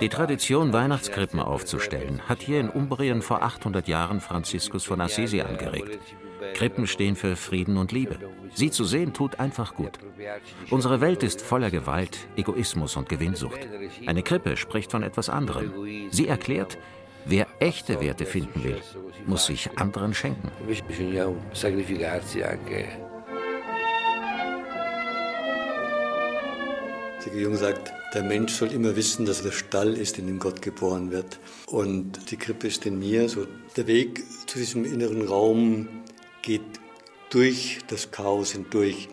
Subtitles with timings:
[0.00, 5.98] Die Tradition, Weihnachtskrippen aufzustellen, hat hier in Umbrien vor 800 Jahren Franziskus von Assisi angeregt.
[6.54, 8.18] Krippen stehen für Frieden und Liebe.
[8.54, 9.98] Sie zu sehen tut einfach gut.
[10.70, 13.60] Unsere Welt ist voller Gewalt, Egoismus und Gewinnsucht.
[14.06, 15.72] Eine Krippe spricht von etwas anderem.
[16.10, 16.78] Sie erklärt,
[17.24, 18.80] wer echte Werte finden will,
[19.26, 20.50] muss sich anderen schenken.
[27.26, 30.38] Der Jung sagt, der Mensch soll immer wissen, dass er der Stall ist, in dem
[30.38, 31.38] Gott geboren wird.
[31.66, 33.28] Und die Krippe ist in mir.
[33.28, 33.46] So
[33.76, 35.88] der Weg zu diesem inneren Raum
[36.40, 36.62] geht
[37.28, 39.08] durch das Chaos hindurch,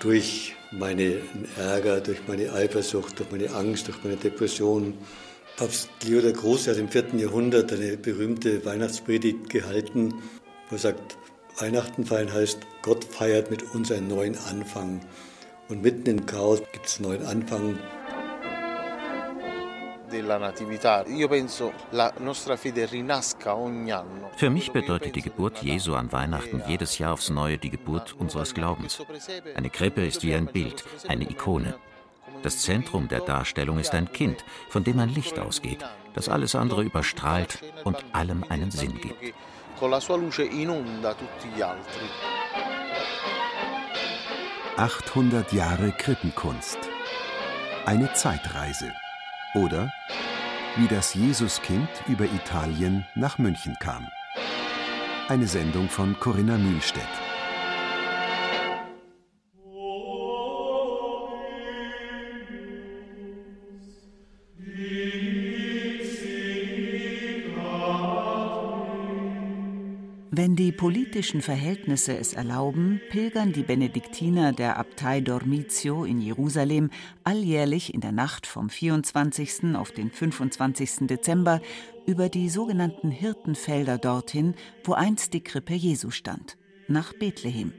[0.00, 4.94] durch meinen Ärger, durch meine Eifersucht, durch meine Angst, durch meine Depression.
[5.56, 10.14] Papst Leo der Große hat im vierten Jahrhundert eine berühmte Weihnachtspredigt gehalten,
[10.68, 11.16] wo er sagt,
[11.58, 15.00] Weihnachten feiern heißt, Gott feiert mit uns einen neuen Anfang.
[15.68, 17.78] Und mitten im Chaos gibt es einen neuen Anfang.
[24.36, 28.54] Für mich bedeutet die Geburt Jesu an Weihnachten jedes Jahr aufs Neue die Geburt unseres
[28.54, 29.02] Glaubens.
[29.56, 31.74] Eine Krippe ist wie ein Bild, eine Ikone.
[32.42, 36.82] Das Zentrum der Darstellung ist ein Kind, von dem ein Licht ausgeht, das alles andere
[36.82, 39.34] überstrahlt und allem einen Sinn gibt.
[44.76, 46.78] 800 Jahre Krippenkunst.
[47.86, 48.92] Eine Zeitreise.
[49.54, 49.92] Oder
[50.74, 54.08] wie das Jesuskind über Italien nach München kam.
[55.28, 57.23] Eine Sendung von Corinna Mühlstedt.
[70.36, 76.90] Wenn die politischen Verhältnisse es erlauben, pilgern die Benediktiner der Abtei Dormitio in Jerusalem
[77.22, 79.76] alljährlich in der Nacht vom 24.
[79.76, 81.06] auf den 25.
[81.06, 81.60] Dezember
[82.04, 86.58] über die sogenannten Hirtenfelder dorthin, wo einst die Krippe Jesu stand,
[86.88, 87.72] nach Bethlehem.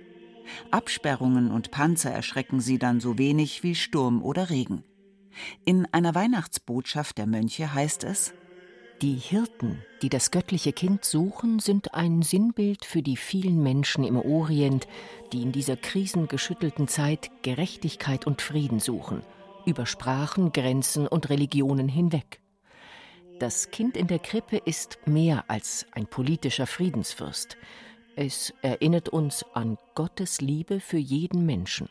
[0.72, 4.86] Absperrungen und Panzer erschrecken sie dann so wenig wie Sturm oder Regen.
[5.66, 8.34] In einer Weihnachtsbotschaft der Mönche heißt es
[9.02, 14.18] die Hirten, die das göttliche Kind suchen, sind ein Sinnbild für die vielen Menschen im
[14.18, 14.88] Orient,
[15.34, 19.22] die in dieser krisengeschüttelten Zeit Gerechtigkeit und Frieden suchen,
[19.66, 22.40] über Sprachen, Grenzen und Religionen hinweg.
[23.40, 27.58] Das Kind in der Krippe ist mehr als ein politischer Friedensfürst.
[28.16, 31.90] Es erinnert uns an Gottes Liebe für jeden Menschen,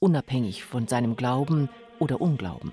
[0.00, 2.72] unabhängig von seinem Glauben oder Unglauben.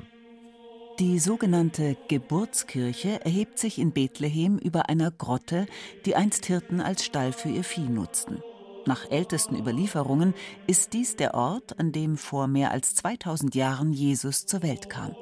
[0.99, 5.65] Die sogenannte Geburtskirche erhebt sich in Bethlehem über einer Grotte,
[6.05, 8.43] die einst Hirten als Stall für ihr Vieh nutzten.
[8.85, 10.33] Nach ältesten Überlieferungen
[10.67, 15.15] ist dies der Ort, an dem vor mehr als 2000 Jahren Jesus zur Welt kam.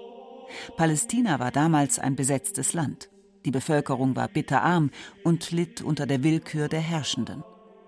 [0.78, 3.12] Palästina war damals ein besetztes Land.
[3.46, 4.90] Die Bevölkerung war bitterarm
[5.24, 7.44] und litt unter der Willkür der Herrschenden.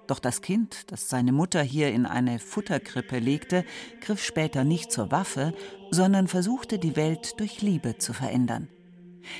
[0.09, 3.63] Doch das Kind, das seine Mutter hier in eine Futterkrippe legte,
[4.01, 5.53] griff später nicht zur Waffe,
[5.91, 8.69] sondern versuchte die Welt durch Liebe zu verändern.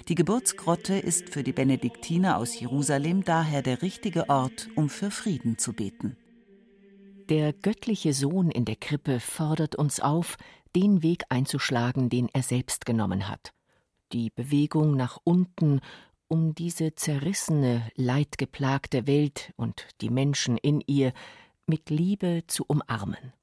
[0.09, 5.58] Die Geburtsgrotte ist für die Benediktiner aus Jerusalem daher der richtige Ort, um für Frieden
[5.58, 6.18] zu beten.
[7.29, 10.38] Der göttliche Sohn in der Krippe fordert uns auf,
[10.75, 13.53] den Weg einzuschlagen, den er selbst genommen hat.
[14.12, 15.81] Die Bewegung nach unten
[16.29, 21.12] um diese zerrissene, leidgeplagte Welt und die Menschen in ihr
[21.66, 23.34] mit Liebe zu umarmen.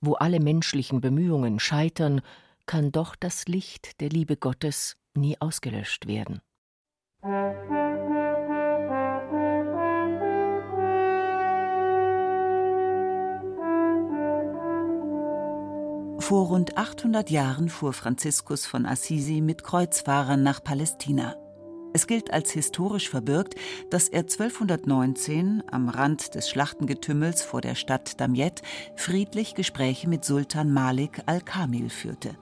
[0.00, 2.22] Wo alle menschlichen Bemühungen scheitern,
[2.66, 6.40] kann doch das Licht der Liebe Gottes nie ausgelöscht werden.
[16.18, 21.36] Vor rund 800 Jahren fuhr Franziskus von Assisi mit Kreuzfahrern nach Palästina.
[21.92, 23.54] Es gilt als historisch verbürgt,
[23.90, 28.62] dass er 1219 am Rand des Schlachtengetümmels vor der Stadt Damiet
[28.96, 32.36] friedlich Gespräche mit Sultan Malik al-Kamil führte.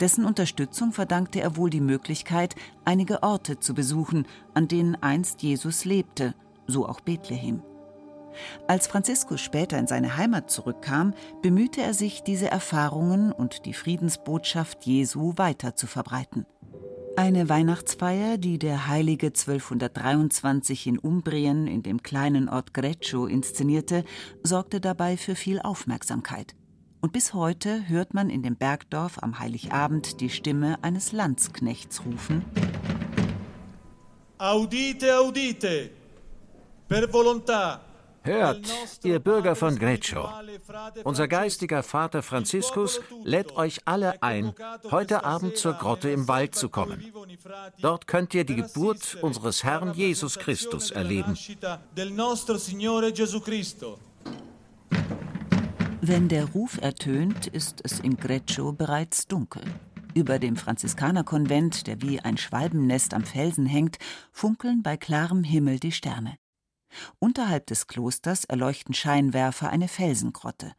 [0.00, 2.54] Dessen Unterstützung verdankte er wohl die Möglichkeit,
[2.84, 6.34] einige Orte zu besuchen, an denen einst Jesus lebte,
[6.66, 7.62] so auch Bethlehem.
[8.68, 14.84] Als Franziskus später in seine Heimat zurückkam, bemühte er sich, diese Erfahrungen und die Friedensbotschaft
[14.84, 16.46] Jesu weiter zu verbreiten.
[17.18, 24.04] Eine Weihnachtsfeier, die der Heilige 1223 in Umbrien in dem kleinen Ort Greccio inszenierte,
[24.42, 26.54] sorgte dabei für viel Aufmerksamkeit.
[27.00, 32.44] Und bis heute hört man in dem Bergdorf am Heiligabend die Stimme eines Landsknechts rufen:
[34.36, 35.90] Audite, audite,
[36.86, 37.85] per volontà
[38.26, 38.66] Hört,
[39.04, 40.28] ihr Bürger von Greccio,
[41.04, 44.52] unser geistiger Vater Franziskus lädt euch alle ein,
[44.90, 47.04] heute Abend zur Grotte im Wald zu kommen.
[47.80, 51.38] Dort könnt ihr die Geburt unseres Herrn Jesus Christus erleben.
[56.00, 59.62] Wenn der Ruf ertönt, ist es in Greccio bereits dunkel.
[60.14, 63.98] Über dem Franziskanerkonvent, der wie ein Schwalbennest am Felsen hängt,
[64.32, 66.36] funkeln bei klarem Himmel die Sterne.
[67.18, 70.74] Unterhalb des Klosters erleuchten Scheinwerfer eine Felsengrotte.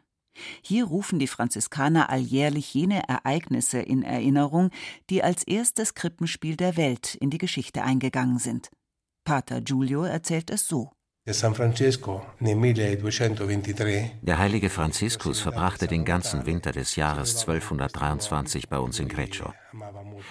[0.62, 4.72] Hier rufen die Franziskaner alljährlich jene Ereignisse in Erinnerung,
[5.10, 8.70] die als erstes Krippenspiel der Welt in die Geschichte eingegangen sind.
[9.24, 10.92] Pater Giulio erzählt es so.
[14.22, 19.54] Der heilige Franziskus verbrachte den ganzen Winter des Jahres 1223 bei uns in Greccio.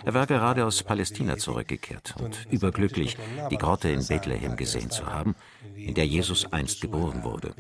[0.07, 3.19] Er war gerade aus Palästina zurückgekehrt und überglücklich,
[3.51, 5.35] die Grotte in Bethlehem gesehen zu haben,
[5.75, 7.55] in der Jesus einst geboren wurde.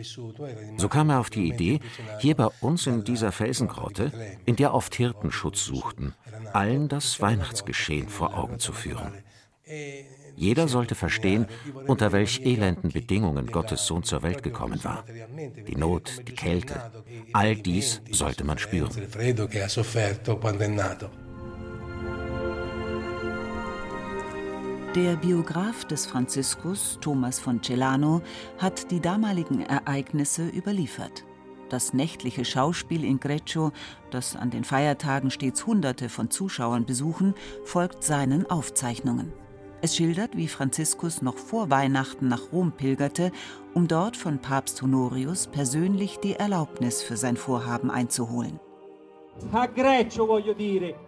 [0.79, 1.81] So kam er auf die Idee,
[2.21, 4.13] hier bei uns in dieser Felsengrotte,
[4.47, 6.15] in der oft Hirten Schutz suchten,
[6.55, 9.13] allen das Weihnachtsgeschehen vor Augen zu führen.
[10.37, 11.47] Jeder sollte verstehen,
[11.87, 15.05] unter welch elenden Bedingungen Gottes Sohn zur Welt gekommen war.
[15.67, 16.93] Die Not, die Kälte,
[17.33, 18.91] all dies sollte man spüren.
[24.95, 28.23] Der Biograf des Franziskus, Thomas von Celano,
[28.59, 31.25] hat die damaligen Ereignisse überliefert.
[31.69, 33.73] Das nächtliche Schauspiel in Greccio,
[34.11, 37.35] das an den Feiertagen stets Hunderte von Zuschauern besuchen,
[37.65, 39.33] folgt seinen Aufzeichnungen.
[39.83, 43.31] Es schildert, wie Franziskus noch vor Weihnachten nach Rom pilgerte,
[43.75, 48.59] um dort von Papst Honorius persönlich die Erlaubnis für sein Vorhaben einzuholen.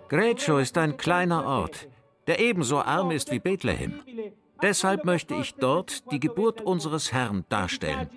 [0.08, 1.88] Greccio ist ein kleiner Ort,
[2.26, 4.00] der ebenso arm ist wie Bethlehem.
[4.60, 8.10] Deshalb möchte ich dort die Geburt unseres Herrn darstellen,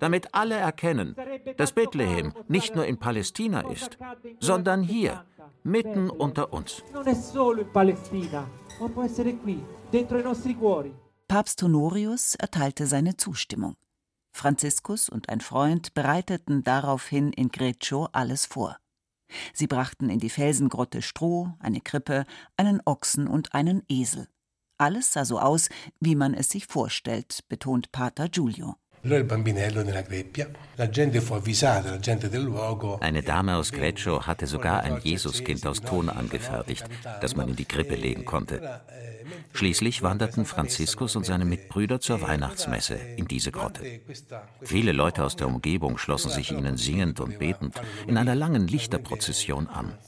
[0.00, 1.14] damit alle erkennen,
[1.58, 3.98] dass Bethlehem nicht nur in Palästina ist,
[4.40, 5.24] sondern hier,
[5.62, 6.82] mitten unter uns.
[11.28, 13.76] Papst Honorius erteilte seine Zustimmung.
[14.32, 18.78] Franziskus und ein Freund bereiteten daraufhin in Greccio alles vor.
[19.52, 22.24] Sie brachten in die Felsengrotte Stroh, eine Krippe,
[22.56, 24.28] einen Ochsen und einen Esel.
[24.78, 25.68] Alles sah so aus,
[26.00, 28.76] wie man es sich vorstellt, betont Pater Giulio.
[33.00, 36.84] Eine Dame aus Greccio hatte sogar ein Jesuskind aus Ton angefertigt,
[37.20, 38.80] das man in die Krippe legen konnte.
[39.52, 43.82] Schließlich wanderten Franziskus und seine Mitbrüder zur Weihnachtsmesse in diese Grotte.
[44.62, 47.74] Viele Leute aus der Umgebung schlossen sich ihnen singend und betend
[48.06, 49.98] in einer langen Lichterprozession an.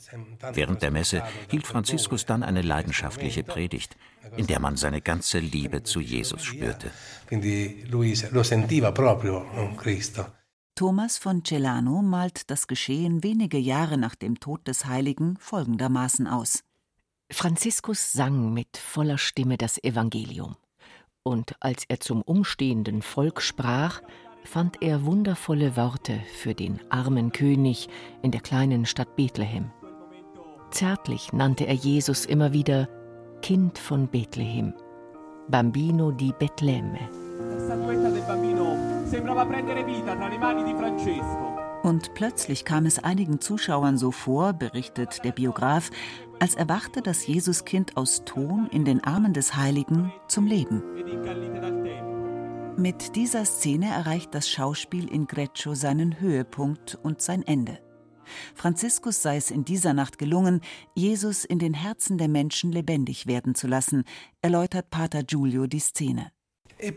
[0.53, 3.97] Während der Messe hielt Franziskus dann eine leidenschaftliche Predigt,
[4.37, 6.91] in der man seine ganze Liebe zu Jesus spürte.
[10.77, 16.65] Thomas von Celano malt das Geschehen wenige Jahre nach dem Tod des Heiligen folgendermaßen aus.
[17.31, 20.57] Franziskus sang mit voller Stimme das Evangelium.
[21.23, 24.03] Und als er zum umstehenden Volk sprach,
[24.45, 27.89] fand er wundervolle Worte für den armen König
[28.23, 29.71] in der kleinen Stadt Bethlehem.
[30.71, 32.89] Zärtlich nannte er Jesus immer wieder
[33.45, 34.73] Kind von Bethlehem,
[35.49, 36.99] Bambino di Betlemme.
[41.83, 45.91] Und plötzlich kam es einigen Zuschauern so vor, berichtet der Biograf,
[46.41, 50.83] als erwachte das Jesuskind aus Ton in den Armen des Heiligen zum Leben.
[52.79, 57.84] Mit dieser Szene erreicht das Schauspiel in Greccio seinen Höhepunkt und sein Ende.
[58.55, 60.61] Franziskus sei es in dieser Nacht gelungen,
[60.95, 64.05] Jesus in den Herzen der Menschen lebendig werden zu lassen,
[64.43, 66.31] erläutert Pater Giulio die Szene.
[66.85, 66.93] E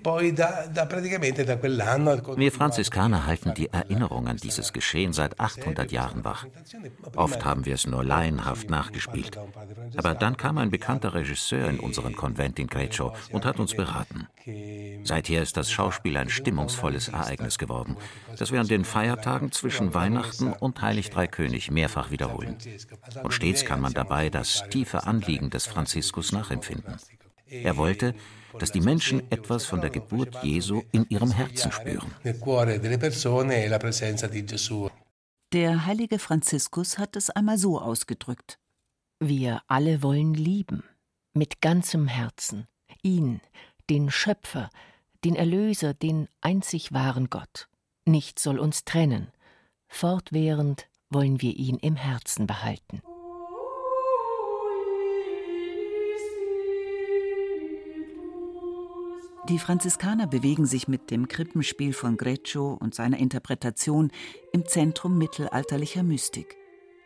[2.36, 6.46] Wir Franziskaner halten die Erinnerung an dieses Geschehen seit 800 Jahren wach.
[7.16, 9.40] Oft haben wir es nur laienhaft nachgespielt.
[9.96, 14.28] Aber dann kam ein bekannter Regisseur in unseren Konvent in Greccio und hat uns beraten.
[15.04, 17.96] Seither ist das Schauspiel ein stimmungsvolles Ereignis geworden,
[18.38, 22.58] das wir an den Feiertagen zwischen Weihnachten und Heilig Dreikönig mehrfach wiederholen.
[23.24, 26.98] Und stets kann man dabei das tiefe Anliegen des Franziskus nachempfinden.
[27.50, 28.14] Er wollte,
[28.58, 32.12] dass die Menschen etwas von der Geburt Jesu in ihrem Herzen spüren.
[35.54, 38.60] Der heilige Franziskus hat es einmal so ausgedrückt.
[39.20, 40.84] Wir alle wollen lieben.
[41.34, 42.68] mit ganzem Herzen,
[43.04, 43.42] ihn,
[43.90, 44.70] den Schöpfer,
[45.24, 47.68] den Erlöser, den einzig wahren Gott.
[48.06, 49.28] Nichts soll uns trennen.
[49.88, 53.02] Fortwährend wollen wir ihn im Herzen behalten.
[59.50, 64.12] Die Franziskaner bewegen sich mit dem Krippenspiel von Greccio und seiner Interpretation
[64.52, 66.58] im Zentrum mittelalterlicher Mystik.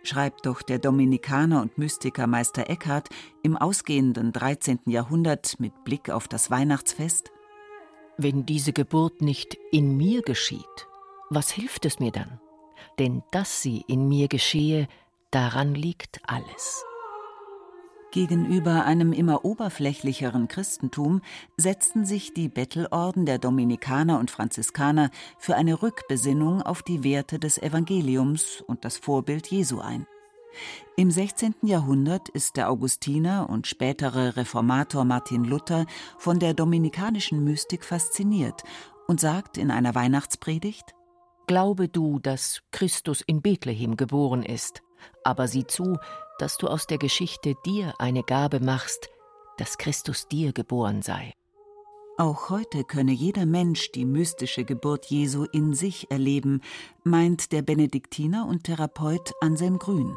[0.01, 3.09] Schreibt doch der Dominikaner und Mystiker Meister Eckhart
[3.43, 4.79] im ausgehenden 13.
[4.87, 7.31] Jahrhundert mit Blick auf das Weihnachtsfest:
[8.17, 10.87] Wenn diese Geburt nicht in mir geschieht,
[11.29, 12.39] was hilft es mir dann?
[12.97, 14.87] Denn dass sie in mir geschehe,
[15.29, 16.83] daran liegt alles.
[18.11, 21.21] Gegenüber einem immer oberflächlicheren Christentum
[21.55, 27.57] setzten sich die Bettelorden der Dominikaner und Franziskaner für eine Rückbesinnung auf die Werte des
[27.57, 30.05] Evangeliums und das Vorbild Jesu ein.
[30.97, 31.55] Im 16.
[31.61, 35.85] Jahrhundert ist der Augustiner und spätere Reformator Martin Luther
[36.17, 38.63] von der dominikanischen Mystik fasziniert
[39.07, 40.93] und sagt in einer Weihnachtspredigt
[41.47, 44.81] Glaube du, dass Christus in Bethlehem geboren ist,
[45.23, 45.97] aber sieh zu,
[46.39, 49.09] dass du aus der Geschichte dir eine Gabe machst,
[49.57, 51.33] dass Christus dir geboren sei.
[52.17, 56.61] Auch heute könne jeder Mensch die mystische Geburt Jesu in sich erleben,
[57.03, 60.15] meint der Benediktiner und Therapeut Anselm Grün.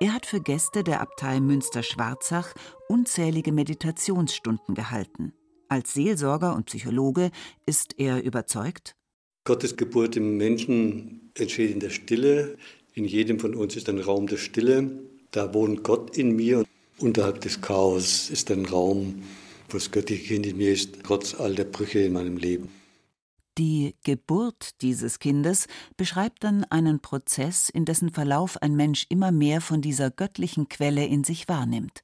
[0.00, 2.54] Er hat für Gäste der Abtei Münster-Schwarzach
[2.88, 5.32] unzählige Meditationsstunden gehalten.
[5.68, 7.30] Als Seelsorger und Psychologe
[7.64, 8.94] ist er überzeugt,
[9.46, 12.58] Gottes Geburt im Menschen entsteht in der Stille.
[12.94, 14.98] In jedem von uns ist ein Raum der Stille.
[15.36, 16.64] Da wohnt Gott in mir.
[16.98, 19.22] Unterhalb des Chaos ist ein Raum,
[19.68, 22.70] wo das göttliche Kind in mir ist, trotz all der Brüche in meinem Leben.
[23.58, 25.66] Die Geburt dieses Kindes
[25.98, 31.04] beschreibt dann einen Prozess, in dessen Verlauf ein Mensch immer mehr von dieser göttlichen Quelle
[31.04, 32.02] in sich wahrnimmt.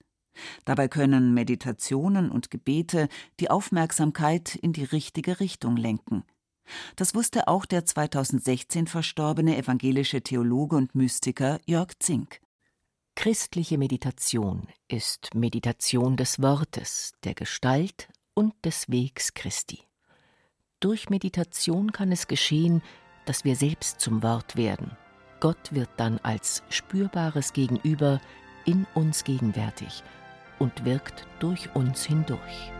[0.66, 3.08] Dabei können Meditationen und Gebete
[3.40, 6.24] die Aufmerksamkeit in die richtige Richtung lenken.
[6.96, 12.41] Das wusste auch der 2016 verstorbene evangelische Theologe und Mystiker Jörg Zink.
[13.14, 19.80] Christliche Meditation ist Meditation des Wortes, der Gestalt und des Wegs Christi.
[20.80, 22.82] Durch Meditation kann es geschehen,
[23.26, 24.96] dass wir selbst zum Wort werden.
[25.40, 28.20] Gott wird dann als spürbares Gegenüber
[28.64, 30.02] in uns gegenwärtig
[30.58, 32.72] und wirkt durch uns hindurch.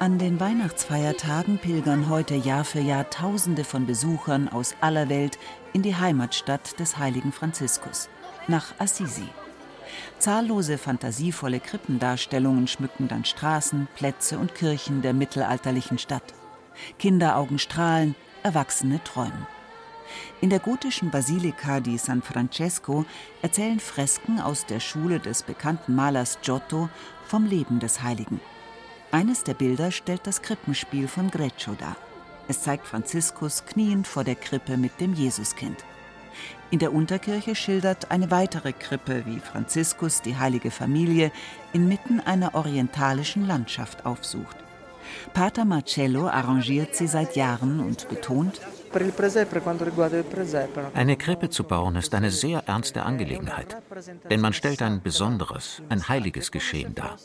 [0.00, 5.38] An den Weihnachtsfeiertagen pilgern heute Jahr für Jahr Tausende von Besuchern aus aller Welt
[5.74, 8.08] in die Heimatstadt des heiligen Franziskus,
[8.48, 9.28] nach Assisi.
[10.18, 16.32] Zahllose fantasievolle Krippendarstellungen schmücken dann Straßen, Plätze und Kirchen der mittelalterlichen Stadt.
[16.98, 19.46] Kinderaugen strahlen, Erwachsene träumen.
[20.40, 23.04] In der gotischen Basilika di San Francesco
[23.42, 26.88] erzählen Fresken aus der Schule des bekannten Malers Giotto
[27.26, 28.40] vom Leben des Heiligen.
[29.12, 31.96] Eines der Bilder stellt das Krippenspiel von Greccio dar.
[32.46, 35.84] Es zeigt Franziskus kniend vor der Krippe mit dem Jesuskind.
[36.70, 41.32] In der Unterkirche schildert eine weitere Krippe, wie Franziskus die heilige Familie
[41.72, 44.56] inmitten einer orientalischen Landschaft aufsucht.
[45.34, 48.60] Pater Marcello arrangiert sie seit Jahren und betont,
[50.94, 53.76] eine Krippe zu bauen ist eine sehr ernste Angelegenheit,
[54.28, 57.16] denn man stellt ein besonderes, ein heiliges Geschehen dar.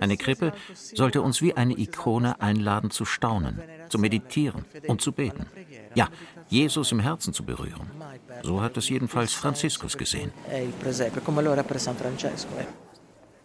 [0.00, 5.46] Eine Krippe sollte uns wie eine Ikone einladen zu staunen, zu meditieren und zu beten.
[5.94, 6.08] Ja,
[6.48, 7.90] Jesus im Herzen zu berühren.
[8.42, 10.32] So hat es jedenfalls Franziskus gesehen.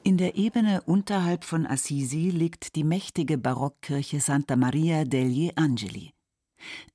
[0.04, 6.12] In der Ebene unterhalb von Assisi liegt die mächtige Barockkirche Santa Maria degli Angeli.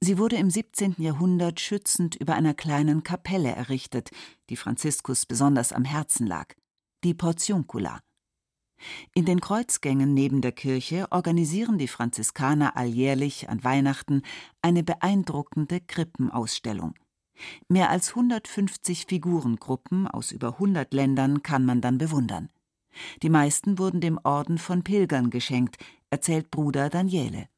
[0.01, 0.97] Sie wurde im 17.
[0.99, 4.11] Jahrhundert schützend über einer kleinen Kapelle errichtet,
[4.51, 6.55] die Franziskus besonders am Herzen lag,
[7.03, 8.01] die Portiuncula.
[9.15, 14.23] In den Kreuzgängen neben der Kirche organisieren die Franziskaner alljährlich an Weihnachten
[14.63, 16.95] eine beeindruckende Krippenausstellung.
[17.69, 22.51] Mehr als 150 Figurengruppen aus über 100 Ländern kann man dann bewundern.
[23.23, 25.79] Die meisten wurden dem Orden von Pilgern geschenkt,
[26.11, 27.49] erzählt Bruder Daniele.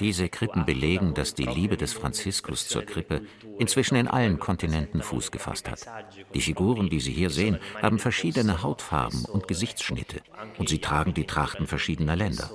[0.00, 3.22] Diese Krippen belegen, dass die Liebe des Franziskus zur Krippe
[3.60, 5.86] inzwischen in allen Kontinenten Fuß gefasst hat.
[6.34, 10.20] Die Figuren, die Sie hier sehen, haben verschiedene Hautfarben und Gesichtsschnitte
[10.58, 12.50] und sie tragen die Trachten verschiedener Länder.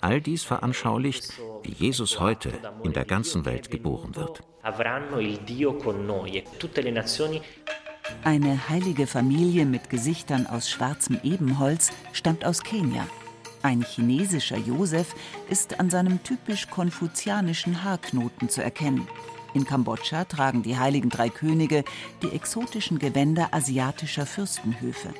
[0.00, 2.52] All dies veranschaulicht, wie Jesus heute
[2.82, 4.42] in der ganzen Welt geboren wird.
[8.24, 13.06] Eine heilige Familie mit Gesichtern aus schwarzem Ebenholz stammt aus Kenia.
[13.62, 15.14] Ein chinesischer Josef
[15.50, 19.06] ist an seinem typisch konfuzianischen Haarknoten zu erkennen.
[19.52, 21.84] In Kambodscha tragen die heiligen drei Könige
[22.22, 25.12] die exotischen Gewänder asiatischer Fürstenhöfe.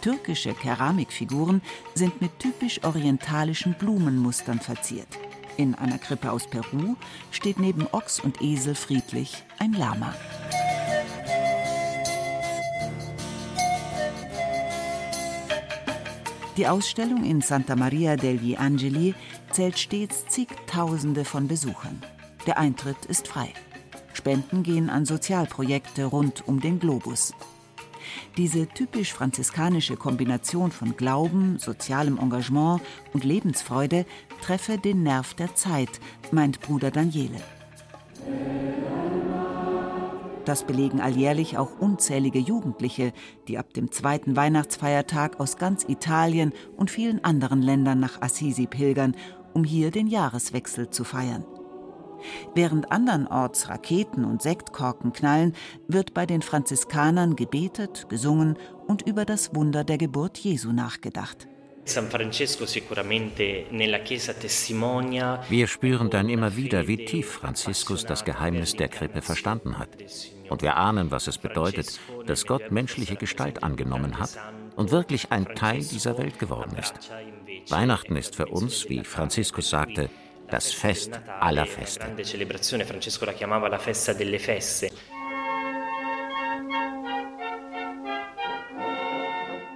[0.00, 1.62] Türkische Keramikfiguren
[1.94, 5.08] sind mit typisch orientalischen Blumenmustern verziert.
[5.56, 6.96] In einer Krippe aus Peru
[7.30, 10.14] steht neben Ochs und Esel friedlich ein Lama.
[16.58, 19.14] Die Ausstellung in Santa Maria degli Angeli
[19.52, 22.02] zählt stets zigtausende von Besuchern.
[22.46, 23.48] Der Eintritt ist frei.
[24.12, 27.32] Spenden gehen an Sozialprojekte rund um den Globus.
[28.36, 32.82] Diese typisch franziskanische Kombination von Glauben, sozialem Engagement
[33.14, 34.04] und Lebensfreude
[34.42, 36.00] treffe den Nerv der Zeit,
[36.32, 37.40] meint Bruder Daniele.
[40.44, 43.12] Das belegen alljährlich auch unzählige Jugendliche,
[43.46, 49.14] die ab dem zweiten Weihnachtsfeiertag aus ganz Italien und vielen anderen Ländern nach Assisi pilgern,
[49.54, 51.44] um hier den Jahreswechsel zu feiern.
[52.54, 55.54] Während andernorts Raketen und Sektkorken knallen,
[55.88, 58.56] wird bei den Franziskanern gebetet, gesungen
[58.86, 61.48] und über das Wunder der Geburt Jesu nachgedacht.
[65.48, 69.88] Wir spüren dann immer wieder, wie tief Franziskus das Geheimnis der Krippe verstanden hat.
[70.48, 74.30] Und wir ahnen, was es bedeutet, dass Gott menschliche Gestalt angenommen hat
[74.76, 76.94] und wirklich ein Teil dieser Welt geworden ist.
[77.68, 80.08] Weihnachten ist für uns, wie Franziskus sagte,
[80.50, 82.06] das Fest aller Feste.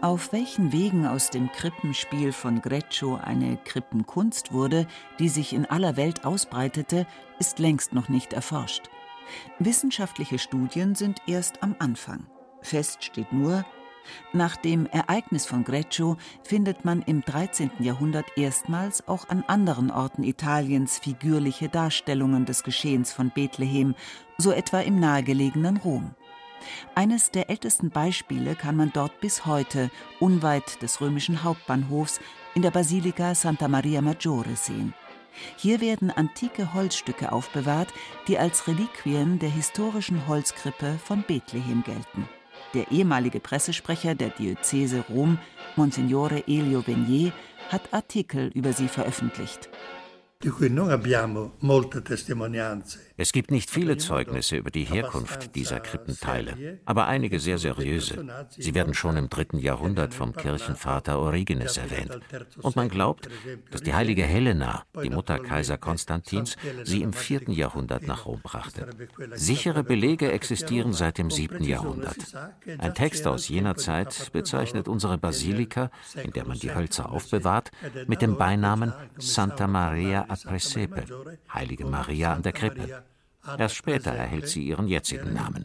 [0.07, 4.87] Auf welchen Wegen aus dem Krippenspiel von Greccio eine Krippenkunst wurde,
[5.19, 7.09] die sich in aller Welt ausbreitete,
[7.41, 8.89] ist längst noch nicht erforscht.
[9.59, 12.25] Wissenschaftliche Studien sind erst am Anfang.
[12.63, 13.67] Fest steht nur,
[14.33, 17.73] nach dem Ereignis von Greccio findet man im 13.
[17.81, 23.97] Jahrhundert erstmals auch an anderen Orten Italiens figürliche Darstellungen des Geschehens von Bethlehem,
[24.39, 26.15] so etwa im nahegelegenen Rom.
[26.95, 32.21] Eines der ältesten Beispiele kann man dort bis heute, unweit des römischen Hauptbahnhofs,
[32.55, 34.95] in der Basilika Santa Maria Maggiore sehen.
[35.57, 37.93] Hier werden antike Holzstücke aufbewahrt,
[38.29, 42.29] die als Reliquien der historischen Holzkrippe von Bethlehem gelten.
[42.75, 45.39] Der ehemalige Pressesprecher der Diözese Rom,
[45.77, 47.33] Monsignore Elio Benier,
[47.69, 49.69] hat Artikel über sie veröffentlicht.
[53.19, 58.27] Es gibt nicht viele Zeugnisse über die Herkunft dieser Krippenteile, aber einige sehr seriöse.
[58.51, 62.21] Sie werden schon im dritten Jahrhundert vom Kirchenvater Origenes erwähnt.
[62.61, 63.29] Und man glaubt,
[63.71, 68.89] dass die heilige Helena, die Mutter Kaiser Konstantins, sie im vierten Jahrhundert nach Rom brachte.
[69.33, 72.17] Sichere Belege existieren seit dem siebten Jahrhundert.
[72.79, 75.91] Ein Text aus jener Zeit bezeichnet unsere Basilika,
[76.23, 77.71] in der man die Hölzer aufbewahrt,
[78.07, 81.05] mit dem Beinamen Santa Maria a Presepe,
[81.53, 83.06] Heilige Maria an der Krippe.
[83.59, 85.65] Erst später erhält sie ihren jetzigen Namen,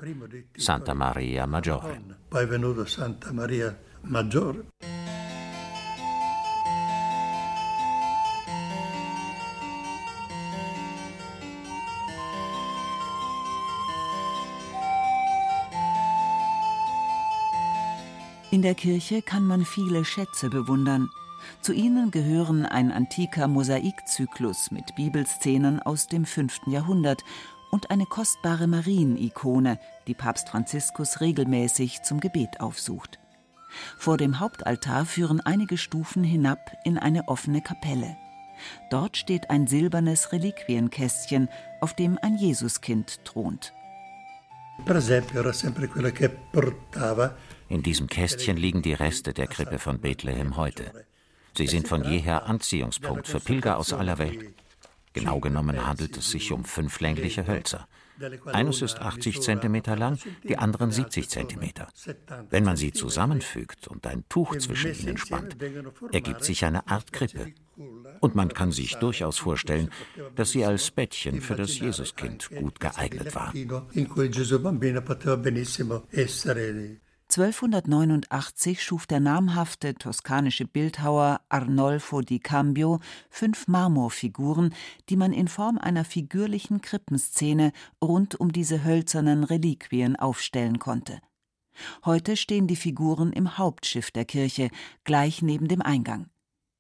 [0.57, 1.97] Santa Maria Maggiore.
[18.51, 21.09] In der Kirche kann man viele Schätze bewundern,
[21.61, 26.61] zu ihnen gehören ein antiker Mosaikzyklus mit Bibelszenen aus dem 5.
[26.67, 27.23] Jahrhundert
[27.71, 33.19] und eine kostbare Marienikone, die Papst Franziskus regelmäßig zum Gebet aufsucht.
[33.97, 38.17] Vor dem Hauptaltar führen einige Stufen hinab in eine offene Kapelle.
[38.89, 43.73] Dort steht ein silbernes Reliquienkästchen, auf dem ein Jesuskind thront.
[47.69, 51.05] In diesem Kästchen liegen die Reste der Krippe von Bethlehem heute.
[51.57, 54.53] Sie sind von jeher Anziehungspunkt für Pilger aus aller Welt.
[55.13, 57.87] Genau genommen handelt es sich um fünf längliche Hölzer.
[58.45, 61.71] Eines ist 80 cm lang, die anderen 70 cm.
[62.49, 65.57] Wenn man sie zusammenfügt und ein Tuch zwischen ihnen spannt,
[66.11, 67.53] ergibt sich eine Art Krippe.
[68.19, 69.89] Und man kann sich durchaus vorstellen,
[70.35, 73.53] dass sie als Bettchen für das Jesuskind gut geeignet war.
[77.31, 84.73] 1289 schuf der namhafte toskanische Bildhauer Arnolfo di Cambio fünf Marmorfiguren,
[85.07, 87.71] die man in Form einer figürlichen Krippenszene
[88.03, 91.21] rund um diese hölzernen Reliquien aufstellen konnte.
[92.03, 94.69] Heute stehen die Figuren im Hauptschiff der Kirche,
[95.05, 96.27] gleich neben dem Eingang.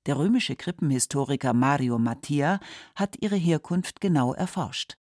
[0.05, 2.59] Der römische Krippenhistoriker Mario Mattia
[2.95, 4.97] hat ihre Herkunft genau erforscht.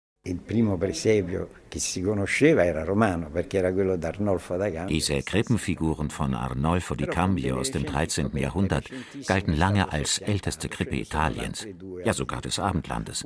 [4.88, 8.36] Diese Krippenfiguren von Arnolfo di Cambio aus dem 13.
[8.36, 8.90] Jahrhundert
[9.26, 11.66] galten lange als älteste Krippe Italiens,
[12.04, 13.24] ja sogar des Abendlandes.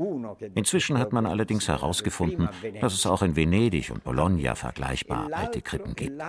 [0.55, 2.49] Inzwischen hat man allerdings herausgefunden,
[2.81, 6.21] dass es auch in Venedig und Bologna vergleichbar alte Krippen gibt.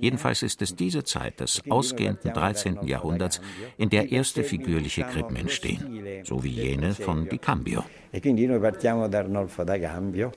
[0.00, 2.86] Jedenfalls ist es diese Zeit des ausgehenden 13.
[2.86, 3.40] Jahrhunderts,
[3.76, 7.84] in der erste figürliche Krippen entstehen, so wie jene von Di Cambio.
[8.10, 10.32] E quindi noi partiamo da Arnolfo da Cambio.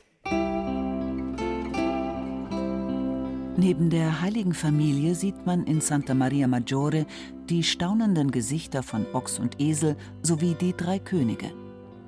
[3.58, 7.06] Neben der heiligen Familie sieht man in Santa Maria Maggiore
[7.50, 11.52] die staunenden Gesichter von Ochs und Esel sowie die drei Könige.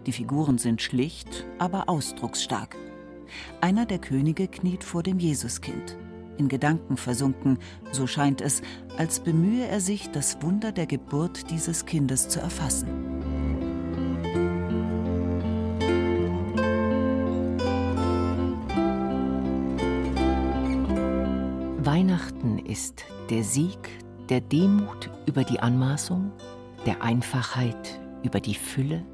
[0.05, 2.75] Die Figuren sind schlicht, aber ausdrucksstark.
[3.61, 5.97] Einer der Könige kniet vor dem Jesuskind.
[6.37, 7.59] In Gedanken versunken,
[7.91, 8.61] so scheint es,
[8.97, 12.87] als bemühe er sich, das Wunder der Geburt dieses Kindes zu erfassen.
[21.93, 23.77] Weihnachten ist der Sieg
[24.27, 26.31] der Demut über die Anmaßung,
[26.87, 29.05] der Einfachheit über die Fülle,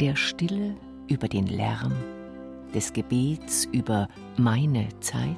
[0.00, 0.74] der Stille
[1.08, 1.92] über den Lärm,
[2.74, 5.36] des Gebets über meine Zeit,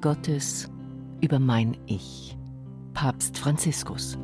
[0.00, 0.70] Gottes
[1.20, 2.34] über mein Ich.
[2.94, 4.16] Papst Franziskus.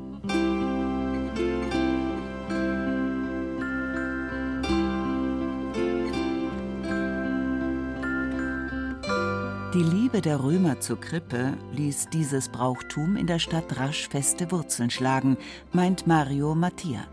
[9.74, 14.88] Die Liebe der Römer zur Krippe ließ dieses Brauchtum in der Stadt rasch feste Wurzeln
[14.88, 15.36] schlagen,
[15.72, 17.08] meint Mario Mattia.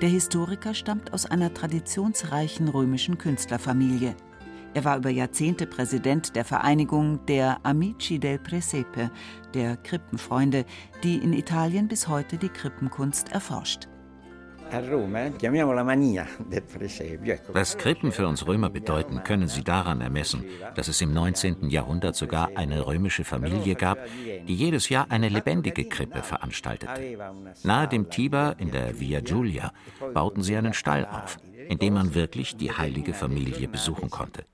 [0.00, 4.14] Der Historiker stammt aus einer traditionsreichen römischen Künstlerfamilie.
[4.72, 9.10] Er war über Jahrzehnte Präsident der Vereinigung der Amici del Presepe,
[9.52, 10.66] der Krippenfreunde,
[11.02, 13.88] die in Italien bis heute die Krippenkunst erforscht.
[17.52, 21.70] Was Krippen für uns Römer bedeuten, können Sie daran ermessen, dass es im 19.
[21.70, 23.98] Jahrhundert sogar eine römische Familie gab,
[24.46, 27.18] die jedes Jahr eine lebendige Krippe veranstaltete.
[27.62, 29.72] Nahe dem Tiber in der Via Giulia
[30.12, 34.44] bauten sie einen Stall auf, in dem man wirklich die heilige Familie besuchen konnte.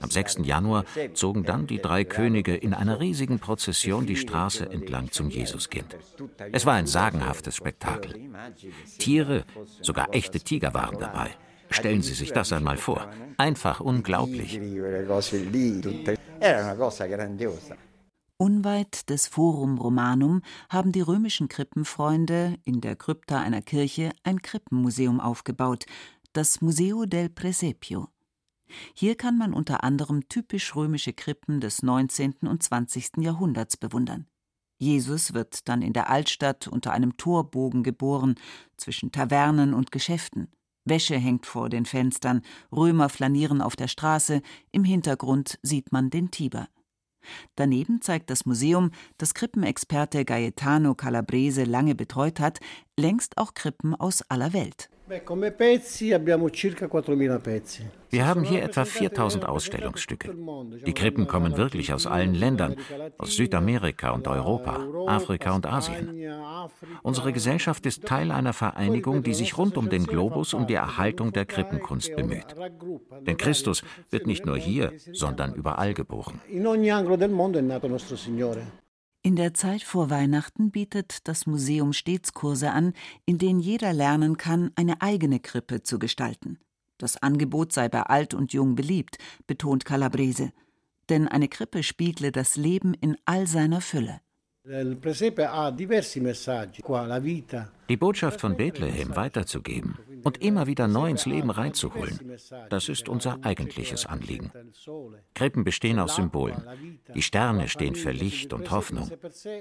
[0.00, 0.38] Am 6.
[0.42, 5.96] Januar zogen dann die drei Könige in einer riesigen Prozession die Straße entlang zum Jesuskind.
[6.52, 8.14] Es war ein sagenhaftes Spektakel.
[8.98, 9.44] Tiere,
[9.80, 11.30] sogar echte Tiger waren dabei.
[11.70, 13.10] Stellen Sie sich das einmal vor.
[13.36, 14.60] Einfach unglaublich.
[18.38, 25.20] Unweit des Forum Romanum haben die römischen Krippenfreunde in der Krypta einer Kirche ein Krippenmuseum
[25.20, 25.86] aufgebaut,
[26.34, 28.08] das Museo del Presepio.
[28.94, 32.34] Hier kann man unter anderem typisch römische Krippen des 19.
[32.42, 33.18] und 20.
[33.18, 34.26] Jahrhunderts bewundern.
[34.78, 38.34] Jesus wird dann in der Altstadt unter einem Torbogen geboren,
[38.76, 40.48] zwischen Tavernen und Geschäften.
[40.84, 46.30] Wäsche hängt vor den Fenstern, Römer flanieren auf der Straße, im Hintergrund sieht man den
[46.30, 46.68] Tiber.
[47.56, 52.60] Daneben zeigt das Museum, das Krippenexperte Gaetano Calabrese lange betreut hat,
[52.96, 54.90] längst auch Krippen aus aller Welt.
[58.10, 60.34] Wir haben hier etwa 4000 Ausstellungsstücke.
[60.84, 62.74] Die Krippen kommen wirklich aus allen Ländern,
[63.16, 66.28] aus Südamerika und Europa, Afrika und Asien.
[67.02, 71.32] Unsere Gesellschaft ist Teil einer Vereinigung, die sich rund um den Globus um die Erhaltung
[71.32, 72.56] der Krippenkunst bemüht.
[73.20, 76.40] Denn Christus wird nicht nur hier, sondern überall geboren.
[79.26, 82.92] In der Zeit vor Weihnachten bietet das Museum stets Kurse an,
[83.24, 86.60] in denen jeder lernen kann, eine eigene Krippe zu gestalten.
[86.96, 90.52] Das Angebot sei bei alt und jung beliebt, betont Calabrese.
[91.08, 94.20] Denn eine Krippe spiegle das Leben in all seiner Fülle.
[97.88, 102.36] Die Botschaft von Bethlehem weiterzugeben und immer wieder neu ins Leben reinzuholen,
[102.68, 104.50] das ist unser eigentliches Anliegen.
[105.34, 106.64] Krippen bestehen aus Symbolen.
[107.14, 109.08] Die Sterne stehen für Licht und Hoffnung,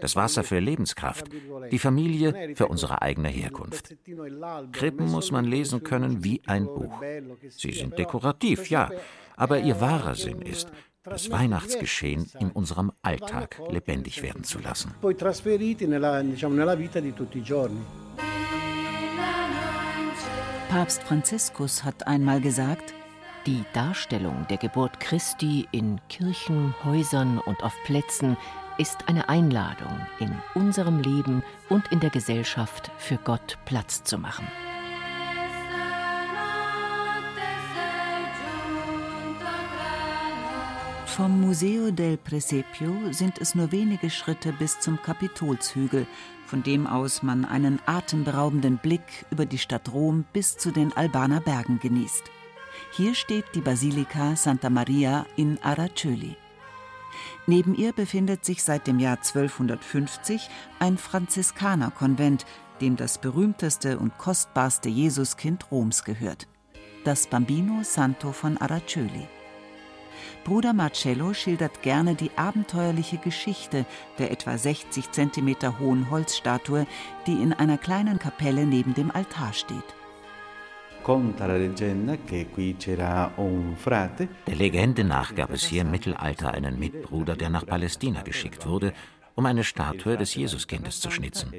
[0.02, 1.28] das Wasser für Lebenskraft,
[1.72, 3.96] die Familie für unsere eigene Herkunft.
[4.72, 7.00] Krippen muss man lesen können wie ein Buch.
[7.50, 8.90] Sie sind dekorativ, ja,
[9.36, 10.72] aber ihr wahrer Sinn ist,
[11.06, 14.94] das Weihnachtsgeschehen in unserem Alltag lebendig werden zu lassen.
[20.70, 22.94] Papst Franziskus hat einmal gesagt,
[23.46, 28.36] die Darstellung der Geburt Christi in Kirchen, Häusern und auf Plätzen
[28.78, 34.48] ist eine Einladung, in unserem Leben und in der Gesellschaft für Gott Platz zu machen.
[41.16, 46.08] Vom Museo del Presepio sind es nur wenige Schritte bis zum Kapitolshügel,
[46.46, 51.40] von dem aus man einen atemberaubenden Blick über die Stadt Rom bis zu den Albaner
[51.40, 52.26] Bergen genießt.
[52.92, 56.36] Hier steht die Basilika Santa Maria in Araceli.
[57.48, 60.50] Neben ihr befindet sich seit dem Jahr 1250
[60.80, 62.46] ein Franziskanerkonvent,
[62.82, 66.50] dem das berühmteste und kostbarste Jesuskind Roms gehört,
[67.06, 69.30] das Bambino Santo von Araceli.
[70.46, 73.84] Bruder Marcello schildert gerne die abenteuerliche Geschichte
[74.20, 76.86] der etwa 60 cm hohen Holzstatue,
[77.26, 79.96] die in einer kleinen Kapelle neben dem Altar steht.
[84.48, 88.94] Der Legende nach gab es hier im Mittelalter einen Mitbruder, der nach Palästina geschickt wurde,
[89.36, 91.52] um eine Statue des Jesuskindes zu schnitzen.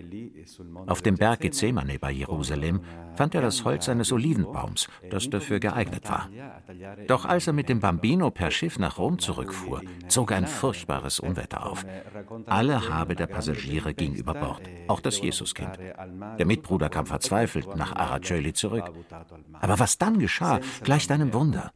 [0.87, 2.81] Auf dem Berg Gethsemane bei Jerusalem
[3.15, 6.29] fand er das Holz eines Olivenbaums, das dafür geeignet war.
[7.07, 11.67] Doch als er mit dem Bambino per Schiff nach Rom zurückfuhr, zog ein furchtbares Unwetter
[11.67, 11.85] auf.
[12.47, 15.79] Alle Habe der Passagiere ging über Bord, auch das Jesuskind.
[16.39, 18.91] Der Mitbruder kam verzweifelt nach Araceli zurück.
[19.61, 21.73] Aber was dann geschah, gleicht einem Wunder.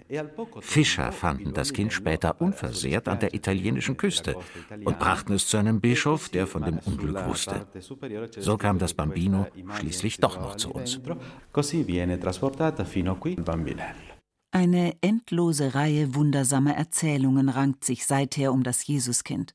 [0.60, 4.36] Fischer fanden das Kind später unversehrt an der italienischen Küste
[4.84, 7.66] und brachten es zu einem Bischof, der von dem Unglück wusste.
[8.38, 9.46] So kam das Bambino
[9.78, 11.00] schließlich doch noch zu uns.
[14.52, 19.54] Eine endlose Reihe wundersamer Erzählungen rankt sich seither um das Jesuskind.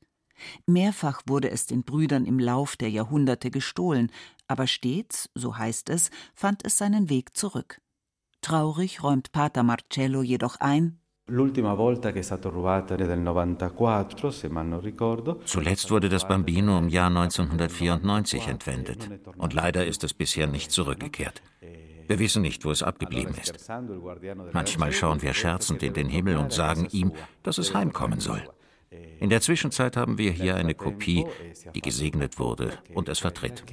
[0.66, 4.10] Mehrfach wurde es den Brüdern im Lauf der Jahrhunderte gestohlen,
[4.48, 7.80] aber stets, so heißt es, fand es seinen Weg zurück.
[8.42, 11.00] Traurig räumt Pater Marcello jedoch ein,
[15.44, 21.42] Zuletzt wurde das Bambino im Jahr 1994 entwendet und leider ist es bisher nicht zurückgekehrt.
[22.06, 23.68] Wir wissen nicht, wo es abgeblieben ist.
[24.52, 27.10] Manchmal schauen wir scherzend in den Himmel und sagen ihm,
[27.42, 28.48] dass es heimkommen soll.
[29.18, 31.26] In der Zwischenzeit haben wir hier eine Kopie,
[31.74, 33.64] die gesegnet wurde und es vertritt.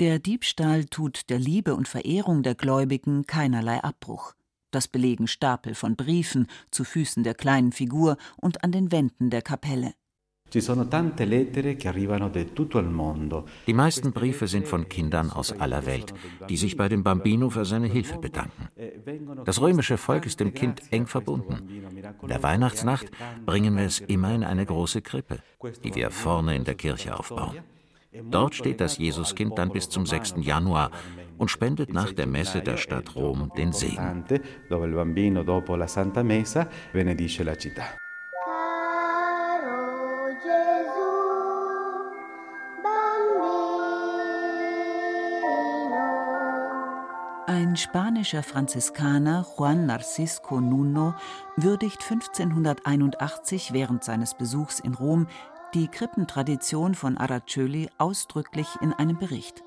[0.00, 4.32] Der Diebstahl tut der Liebe und Verehrung der Gläubigen keinerlei Abbruch.
[4.74, 9.40] Das belegen Stapel von Briefen zu Füßen der kleinen Figur und an den Wänden der
[9.40, 9.94] Kapelle.
[10.52, 10.60] Die
[13.72, 16.12] meisten Briefe sind von Kindern aus aller Welt,
[16.48, 18.68] die sich bei dem Bambino für seine Hilfe bedanken.
[19.44, 21.68] Das römische Volk ist dem Kind eng verbunden.
[22.22, 23.12] In der Weihnachtsnacht
[23.46, 25.38] bringen wir es immer in eine große Krippe,
[25.84, 27.58] die wir vorne in der Kirche aufbauen.
[28.30, 30.34] Dort steht das Jesuskind dann bis zum 6.
[30.38, 30.90] Januar
[31.38, 34.24] und spendet nach der Messe der Stadt Rom den Segen.
[47.46, 51.14] Ein spanischer Franziskaner, Juan Narcisco Nuno,
[51.56, 55.26] würdigt 1581 während seines Besuchs in Rom
[55.74, 59.64] die Krippentradition von Araceli ausdrücklich in einem Bericht.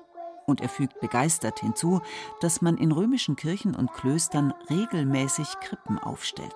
[0.48, 2.00] Und er fügt begeistert hinzu,
[2.40, 6.54] dass man in römischen Kirchen und Klöstern regelmäßig Krippen aufstellt.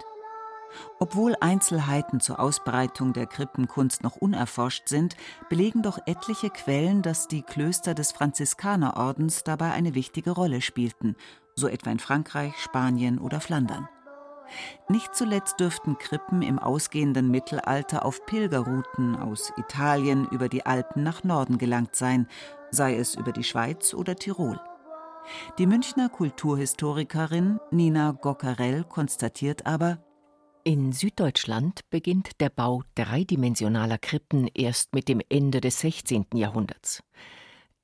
[0.98, 5.14] Obwohl Einzelheiten zur Ausbreitung der Krippenkunst noch unerforscht sind,
[5.50, 11.14] belegen doch etliche Quellen, dass die Klöster des Franziskanerordens dabei eine wichtige Rolle spielten,
[11.54, 13.90] so etwa in Frankreich, Spanien oder Flandern.
[14.88, 21.24] Nicht zuletzt dürften Krippen im ausgehenden Mittelalter auf Pilgerrouten aus Italien über die Alpen nach
[21.24, 22.26] Norden gelangt sein,
[22.72, 24.58] sei es über die Schweiz oder Tirol.
[25.58, 29.98] Die Münchner Kulturhistorikerin Nina Gockerell konstatiert aber,
[30.64, 36.26] in Süddeutschland beginnt der Bau dreidimensionaler Krippen erst mit dem Ende des 16.
[36.34, 37.02] Jahrhunderts.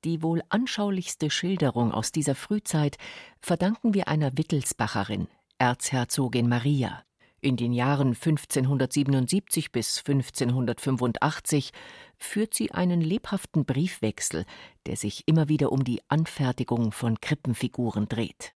[0.05, 2.97] Die wohl anschaulichste Schilderung aus dieser Frühzeit
[3.41, 7.03] verdanken wir einer Wittelsbacherin, Erzherzogin Maria.
[7.41, 11.71] In den Jahren 1577 bis 1585
[12.19, 14.45] führt sie einen lebhaften Briefwechsel,
[14.85, 18.53] der sich immer wieder um die Anfertigung von Krippenfiguren dreht.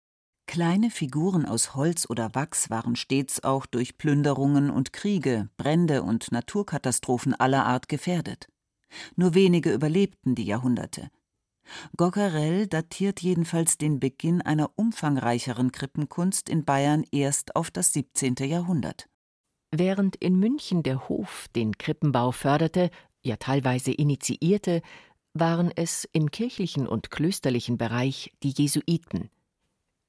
[0.48, 6.32] Kleine Figuren aus Holz oder Wachs waren stets auch durch Plünderungen und Kriege, Brände und
[6.32, 8.50] Naturkatastrophen aller Art gefährdet.
[9.16, 11.10] Nur wenige überlebten die Jahrhunderte.
[11.96, 18.36] Gockerell datiert jedenfalls den Beginn einer umfangreicheren Krippenkunst in Bayern erst auf das 17.
[18.42, 19.08] Jahrhundert.
[19.74, 22.90] Während in München der Hof den Krippenbau förderte,
[23.24, 24.82] ja teilweise initiierte,
[25.34, 29.30] waren es im kirchlichen und klösterlichen Bereich die Jesuiten.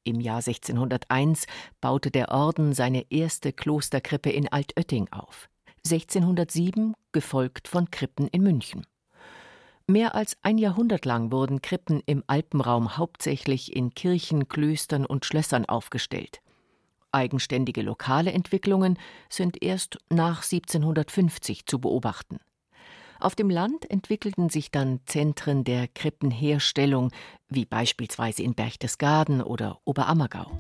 [0.05, 1.47] Im Jahr 1601
[1.81, 5.49] baute der Orden seine erste Klosterkrippe in Altötting auf,
[5.85, 8.85] 1607 gefolgt von Krippen in München.
[9.87, 15.67] Mehr als ein Jahrhundert lang wurden Krippen im Alpenraum hauptsächlich in Kirchen, Klöstern und Schlössern
[15.67, 16.41] aufgestellt.
[17.13, 18.99] Eigenständige lokale Entwicklungen
[19.29, 22.39] sind erst nach 1750 zu beobachten.
[23.23, 27.13] Auf dem Land entwickelten sich dann Zentren der Krippenherstellung,
[27.49, 30.51] wie beispielsweise in Berchtesgaden oder Oberammergau.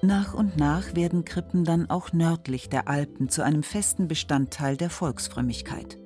[0.00, 4.90] Nach und nach werden Krippen dann auch nördlich der Alpen zu einem festen Bestandteil der
[4.90, 5.98] Volksfrömmigkeit.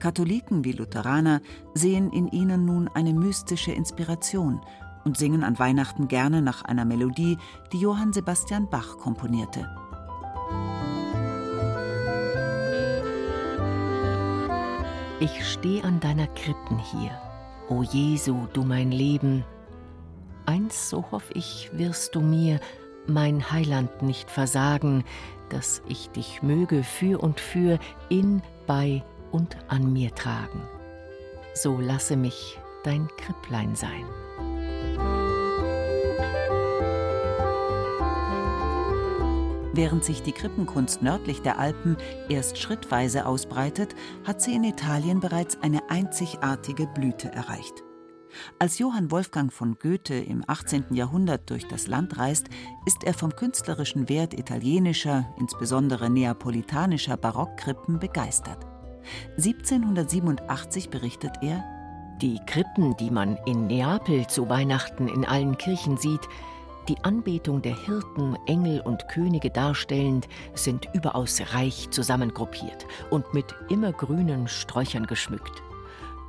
[0.00, 1.40] Katholiken wie Lutheraner
[1.74, 4.60] sehen in ihnen nun eine mystische Inspiration
[5.04, 7.38] und singen an Weihnachten gerne nach einer Melodie,
[7.72, 9.68] die Johann Sebastian Bach komponierte.
[15.20, 17.10] Ich steh an deiner Krippen hier,
[17.68, 19.44] o Jesu, du mein Leben.
[20.46, 22.60] Eins, so hoff ich, wirst du mir,
[23.08, 25.02] mein Heiland, nicht versagen,
[25.48, 29.02] dass ich dich möge für und für in, bei
[29.32, 30.62] und an mir tragen.
[31.52, 34.04] So lasse mich dein Kripplein sein.
[39.78, 41.96] Während sich die Krippenkunst nördlich der Alpen
[42.28, 47.84] erst schrittweise ausbreitet, hat sie in Italien bereits eine einzigartige Blüte erreicht.
[48.58, 50.86] Als Johann Wolfgang von Goethe im 18.
[50.94, 52.48] Jahrhundert durch das Land reist,
[52.86, 58.66] ist er vom künstlerischen Wert italienischer, insbesondere neapolitanischer Barockkrippen begeistert.
[59.36, 61.62] 1787 berichtet er,
[62.20, 66.28] die Krippen, die man in Neapel zu Weihnachten in allen Kirchen sieht,
[66.88, 74.48] die Anbetung der Hirten, Engel und Könige darstellend, sind überaus reich zusammengruppiert und mit immergrünen
[74.48, 75.62] Sträuchern geschmückt.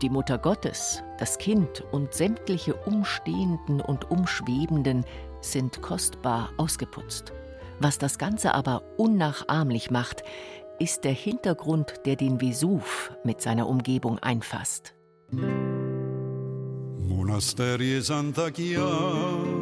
[0.01, 5.05] Die Mutter Gottes, das Kind und sämtliche Umstehenden und Umschwebenden
[5.41, 7.33] sind kostbar ausgeputzt.
[7.79, 10.23] Was das Ganze aber unnachahmlich macht,
[10.79, 14.93] ist der Hintergrund, der den Vesuv mit seiner Umgebung einfasst.
[16.97, 19.58] Monasterie Santa Chiara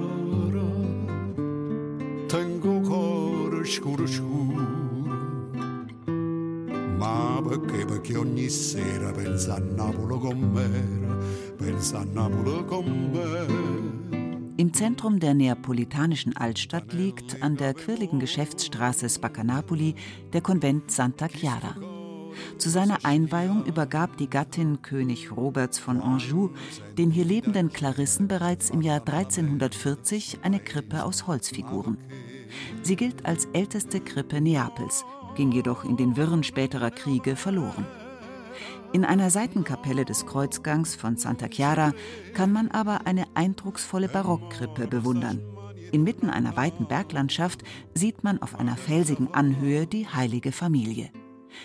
[2.27, 4.95] tengo cuore scuro scuro
[6.97, 7.85] ma perché?
[7.85, 14.55] Perché ogni sera pensa a Napoli con me pensa a Napoli con me.
[14.57, 19.93] Im Zentrum der neapolitanischen Altstadt liegt an der quirligen Geschäftsstraße Spaccanapoli
[20.33, 21.75] der Konvent Santa Chiara.
[22.57, 26.49] Zu seiner Einweihung übergab die Gattin König Roberts von Anjou
[26.97, 31.97] den hier lebenden Klarissen bereits im Jahr 1340 eine Krippe aus Holzfiguren.
[32.81, 37.85] Sie gilt als älteste Krippe Neapels, ging jedoch in den Wirren späterer Kriege verloren.
[38.93, 41.93] In einer Seitenkapelle des Kreuzgangs von Santa Chiara
[42.33, 45.41] kann man aber eine eindrucksvolle Barockkrippe bewundern.
[45.91, 47.63] Inmitten einer weiten Berglandschaft
[47.93, 51.11] sieht man auf einer felsigen Anhöhe die heilige Familie.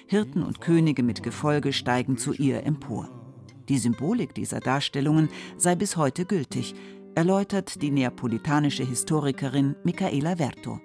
[0.07, 3.09] Hirten und Könige mit Gefolge steigen zu ihr empor.
[3.69, 6.75] Die Symbolik dieser Darstellungen sei bis heute gültig,
[7.15, 10.81] erläutert die neapolitanische Historikerin Michaela Verto.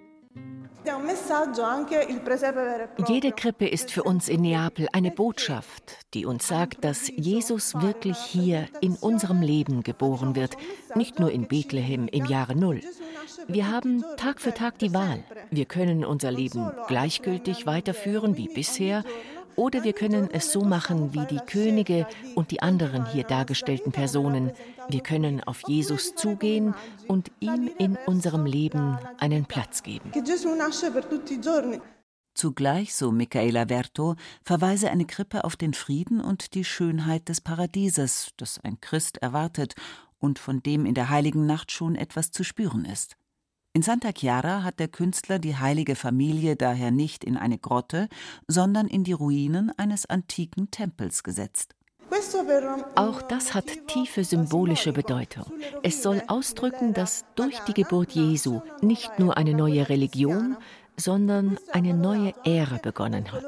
[3.08, 8.18] Jede Krippe ist für uns in Neapel eine Botschaft, die uns sagt, dass Jesus wirklich
[8.18, 10.56] hier in unserem Leben geboren wird,
[10.96, 12.82] nicht nur in Bethlehem im Jahre Null.
[13.48, 15.24] Wir haben Tag für Tag die Wahl.
[15.52, 19.04] Wir können unser Leben gleichgültig weiterführen wie bisher
[19.58, 24.52] oder wir können es so machen wie die Könige und die anderen hier dargestellten Personen.
[24.88, 26.76] Wir können auf Jesus zugehen
[27.08, 30.12] und ihm in unserem Leben einen Platz geben.
[32.36, 38.30] Zugleich, so Michaela Verto, verweise eine Krippe auf den Frieden und die Schönheit des Paradieses,
[38.38, 39.74] das ein Christ erwartet
[40.20, 43.18] und von dem in der heiligen Nacht schon etwas zu spüren ist.
[43.78, 48.10] In Santa Chiara hat der Künstler die heilige Familie daher nicht in eine Grotte,
[48.48, 51.76] sondern in die Ruinen eines antiken Tempels gesetzt.
[52.96, 55.46] Auch das hat tiefe symbolische Bedeutung.
[55.84, 60.58] Es soll ausdrücken, dass durch die Geburt Jesu nicht nur eine neue Religion,
[61.00, 63.46] sondern eine neue Ära begonnen hat.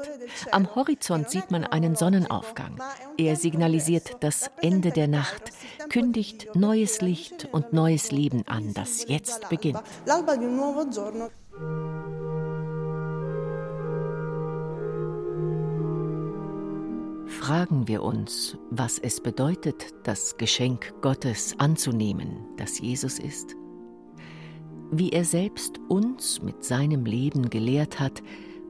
[0.52, 2.80] Am Horizont sieht man einen Sonnenaufgang.
[3.18, 5.50] Er signalisiert das Ende der Nacht,
[5.88, 9.82] kündigt neues Licht und neues Leben an, das jetzt beginnt.
[17.26, 23.56] Fragen wir uns, was es bedeutet, das Geschenk Gottes anzunehmen, das Jesus ist?
[24.92, 28.22] Wie er selbst uns mit seinem Leben gelehrt hat,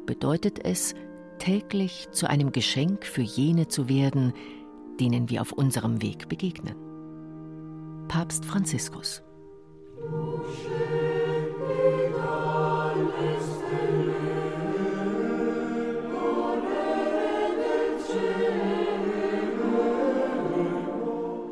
[0.06, 0.94] bedeutet es,
[1.38, 4.34] täglich zu einem Geschenk für jene zu werden,
[5.00, 6.76] denen wir auf unserem Weg begegnen.
[8.08, 9.22] Papst Franziskus.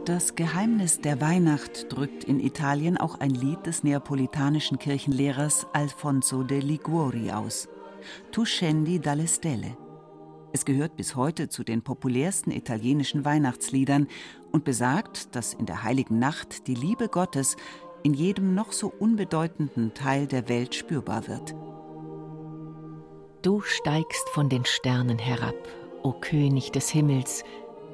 [0.08, 6.60] Das Geheimnis der Weihnacht drückt in Italien auch ein Lied des neapolitanischen Kirchenlehrers Alfonso de
[6.60, 7.68] Liguori aus.
[8.32, 9.76] Tu scendi dalle stelle.
[10.54, 14.06] Es gehört bis heute zu den populärsten italienischen Weihnachtsliedern
[14.50, 17.58] und besagt, dass in der heiligen Nacht die Liebe Gottes
[18.02, 21.54] in jedem noch so unbedeutenden Teil der Welt spürbar wird.
[23.42, 25.68] Du steigst von den Sternen herab,
[26.02, 27.44] o König des Himmels,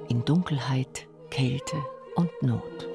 [0.09, 1.85] in Dunkelheit, Kälte
[2.17, 2.89] und Not.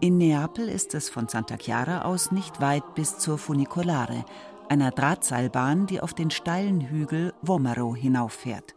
[0.00, 4.24] In Neapel ist es von Santa Chiara aus nicht weit bis zur Funicolare,
[4.68, 8.74] einer Drahtseilbahn, die auf den steilen Hügel Vomero hinauffährt.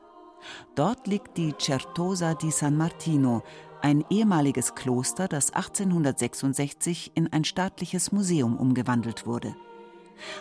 [0.76, 3.41] Dort liegt die Certosa di San Martino,
[3.82, 9.55] ein ehemaliges Kloster, das 1866 in ein staatliches Museum umgewandelt wurde.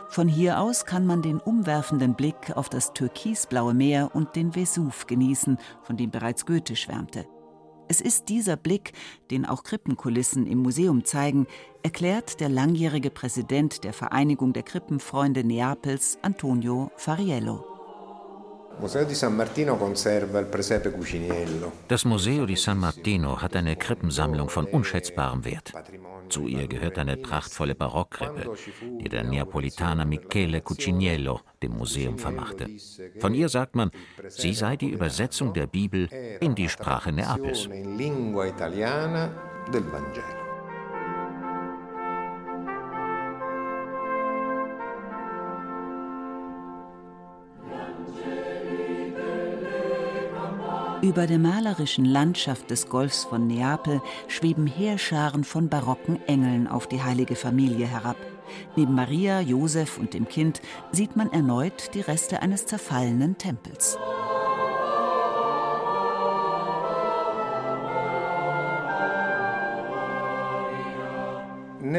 [0.08, 5.06] Von hier aus kann man den umwerfenden Blick auf das türkisblaue Meer und den Vesuv
[5.06, 7.26] genießen, von dem bereits Goethe schwärmte.
[7.86, 8.92] Es ist dieser Blick,
[9.30, 11.46] den auch Krippenkulissen im Museum zeigen,
[11.82, 17.73] erklärt der langjährige Präsident der Vereinigung der Krippenfreunde Neapels, Antonio Fariello.
[21.88, 25.72] Das Museo di San Martino hat eine Krippensammlung von unschätzbarem Wert.
[26.28, 28.52] Zu ihr gehört eine prachtvolle Barockkrippe,
[29.00, 32.66] die der Neapolitaner Michele Cuciniello dem Museum vermachte.
[33.20, 33.90] Von ihr sagt man,
[34.28, 36.08] sie sei die Übersetzung der Bibel
[36.40, 37.68] in die Sprache Neapels.
[51.04, 57.02] Über der malerischen Landschaft des Golfs von Neapel schweben Heerscharen von barocken Engeln auf die
[57.02, 58.16] heilige Familie herab.
[58.74, 63.98] Neben Maria, Josef und dem Kind sieht man erneut die Reste eines zerfallenen Tempels.
[71.82, 71.92] In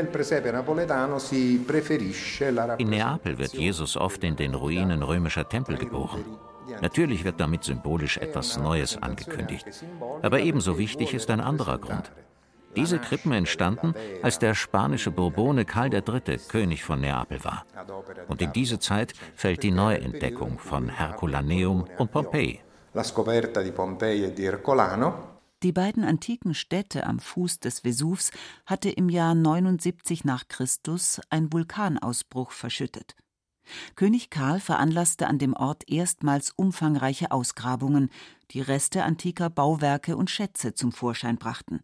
[2.90, 6.26] Neapel wird Jesus oft in den Ruinen römischer Tempel geboren.
[6.82, 9.66] Natürlich wird damit symbolisch etwas Neues angekündigt.
[10.22, 12.12] Aber ebenso wichtig ist ein anderer Grund.
[12.76, 16.38] Diese Krippen entstanden, als der spanische Bourbone Karl III.
[16.50, 17.66] König von Neapel war.
[18.28, 22.60] Und in diese Zeit fällt die Neuentdeckung von Herculaneum und Pompeji.
[25.64, 28.32] Die beiden antiken Städte am Fuß des Vesuvs
[28.66, 33.16] hatte im Jahr 79 nach Christus ein Vulkanausbruch verschüttet.
[33.96, 38.10] König Karl veranlasste an dem Ort erstmals umfangreiche Ausgrabungen,
[38.52, 41.82] die Reste antiker Bauwerke und Schätze zum Vorschein brachten.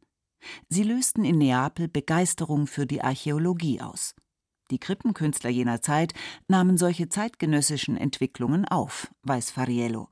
[0.69, 4.15] Sie lösten in Neapel Begeisterung für die Archäologie aus.
[4.71, 6.13] Die Krippenkünstler jener Zeit
[6.47, 10.09] nahmen solche zeitgenössischen Entwicklungen auf, weiß Fariello.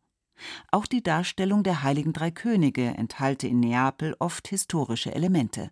[0.71, 5.71] Auch die Darstellung der heiligen drei Könige enthalte in Neapel oft historische Elemente.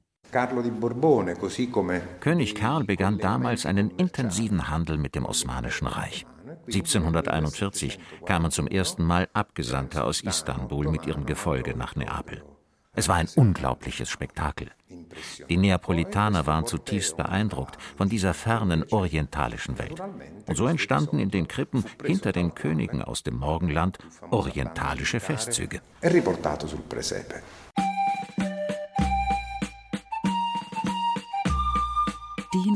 [2.19, 6.25] König Karl begann damals einen intensiven Handel mit dem Osmanischen Reich.
[6.65, 12.43] 1741 kamen zum ersten Mal Abgesandte aus Istanbul mit ihrem Gefolge nach Neapel.
[12.93, 14.71] Es war ein unglaubliches Spektakel.
[15.49, 20.01] Die Neapolitaner waren zutiefst beeindruckt von dieser fernen orientalischen Welt.
[20.47, 23.99] Und so entstanden in den Krippen hinter den Königen aus dem Morgenland
[24.31, 25.81] orientalische Festzüge.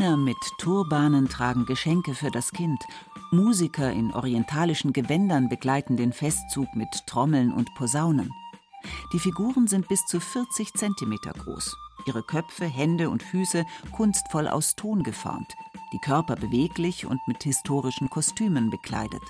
[0.02, 2.84] Diener mit Turbanen tragen Geschenke für das Kind.
[3.30, 8.32] Musiker in orientalischen Gewändern begleiten den Festzug mit Trommeln und Posaunen.
[9.14, 11.78] Die Figuren sind bis zu 40 Zentimeter groß.
[12.08, 15.54] Ihre Köpfe, Hände und Füße kunstvoll aus Ton geformt,
[15.94, 19.22] die Körper beweglich und mit historischen Kostümen bekleidet.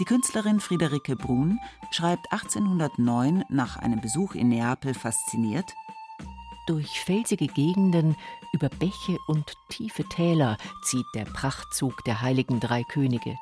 [0.00, 1.60] Die Künstlerin Friederike Brun
[1.92, 5.72] schreibt 1809 nach einem Besuch in Neapel fasziniert:
[6.68, 8.14] Durch felsige Gegenden
[8.52, 13.38] über Bäche und tiefe Täler zieht der Prachtzug der heiligen drei Könige.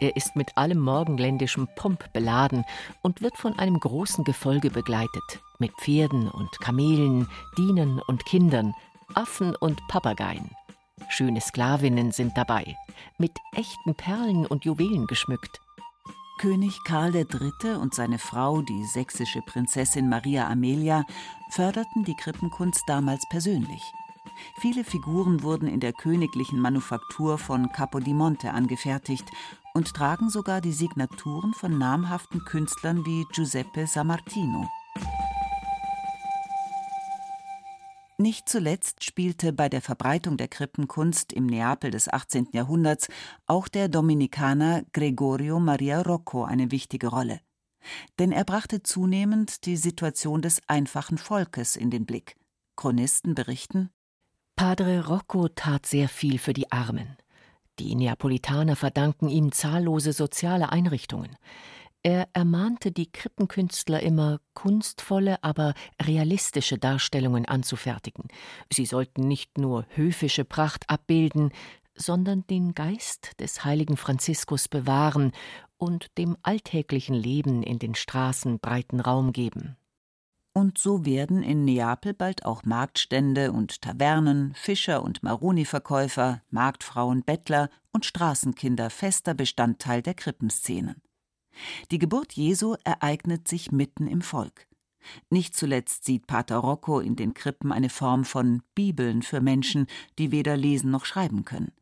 [0.00, 2.64] Er ist mit allem morgenländischen Pomp beladen
[3.00, 8.74] und wird von einem großen Gefolge begleitet, mit Pferden und Kamelen, Dienern und Kindern,
[9.14, 10.50] Affen und Papageien.
[11.10, 12.76] Schöne Sklavinnen sind dabei,
[13.18, 15.60] mit echten Perlen und Juwelen geschmückt.
[16.38, 17.74] König Karl III.
[17.80, 21.04] und seine Frau, die sächsische Prinzessin Maria Amelia,
[21.50, 23.82] förderten die Krippenkunst damals persönlich.
[24.60, 29.28] Viele Figuren wurden in der königlichen Manufaktur von Capodimonte angefertigt
[29.74, 34.68] und tragen sogar die Signaturen von namhaften Künstlern wie Giuseppe Sammartino.
[38.20, 42.48] Nicht zuletzt spielte bei der Verbreitung der Krippenkunst im Neapel des 18.
[42.50, 43.06] Jahrhunderts
[43.46, 47.40] auch der Dominikaner Gregorio Maria Rocco eine wichtige Rolle.
[48.18, 52.34] Denn er brachte zunehmend die Situation des einfachen Volkes in den Blick.
[52.76, 53.90] Chronisten berichten
[54.56, 57.16] Padre Rocco tat sehr viel für die Armen.
[57.78, 61.36] Die Neapolitaner verdanken ihm zahllose soziale Einrichtungen.
[62.08, 68.28] Er ermahnte die Krippenkünstler immer, kunstvolle, aber realistische Darstellungen anzufertigen.
[68.72, 71.50] Sie sollten nicht nur höfische Pracht abbilden,
[71.94, 75.32] sondern den Geist des heiligen Franziskus bewahren
[75.76, 79.76] und dem alltäglichen Leben in den Straßen breiten Raum geben.
[80.54, 87.68] Und so werden in Neapel bald auch Marktstände und Tavernen, Fischer und Maroni-Verkäufer, Marktfrauen, Bettler
[87.92, 91.02] und Straßenkinder fester Bestandteil der Krippenszenen.
[91.90, 94.66] Die Geburt Jesu ereignet sich mitten im Volk.
[95.30, 99.86] Nicht zuletzt sieht Pater Rocco in den Krippen eine Form von Bibeln für Menschen,
[100.18, 101.72] die weder lesen noch schreiben können.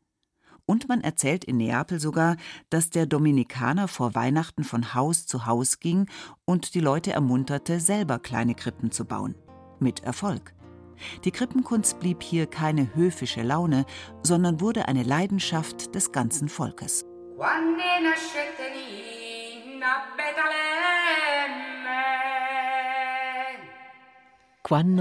[0.65, 2.35] Und man erzählt in Neapel sogar,
[2.69, 6.07] dass der Dominikaner vor Weihnachten von Haus zu Haus ging
[6.43, 9.35] und die Leute ermunterte, selber kleine Krippen zu bauen.
[9.79, 10.53] Mit Erfolg.
[11.23, 13.85] Die Krippenkunst blieb hier keine höfische Laune,
[14.23, 17.05] sondern wurde eine Leidenschaft des ganzen Volkes.
[17.37, 17.77] Quando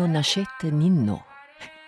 [0.08, 1.22] nascette Ninno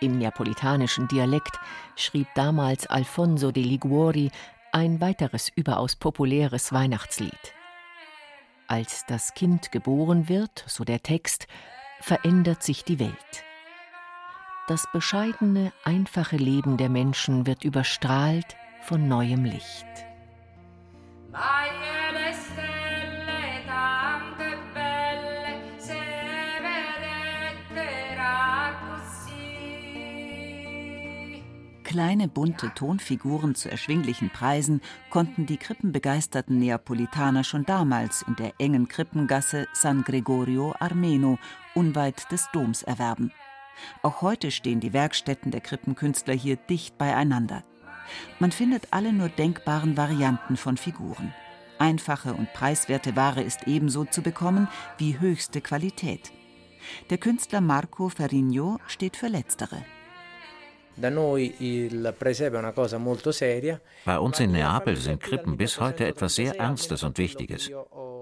[0.01, 1.59] im neapolitanischen Dialekt
[1.97, 4.31] schrieb damals Alfonso de Liguori
[4.73, 7.55] ein weiteres überaus populäres Weihnachtslied.
[8.69, 11.49] Als das Kind geboren wird, so der Text,
[12.01, 13.45] verändert sich die Welt.
[14.69, 20.08] Das bescheidene, einfache Leben der Menschen wird überstrahlt von neuem Licht.
[31.89, 38.89] Kleine bunte Tonfiguren zu erschwinglichen Preisen konnten die krippenbegeisterten Neapolitaner schon damals in der engen
[38.89, 41.39] Krippengasse San Gregorio Armeno
[41.75, 43.33] unweit des Doms erwerben.
[44.03, 47.65] Auch heute stehen die Werkstätten der Krippenkünstler hier dicht beieinander.
[48.39, 51.33] Man findet alle nur denkbaren Varianten von Figuren.
[51.79, 54.69] Einfache und preiswerte Ware ist ebenso zu bekommen
[54.99, 56.33] wie höchste Qualität.
[57.09, 59.83] Der Künstler Marco Ferrigno steht für letztere.
[64.05, 67.71] Bei uns in Neapel sind Krippen bis heute etwas sehr Ernstes und Wichtiges.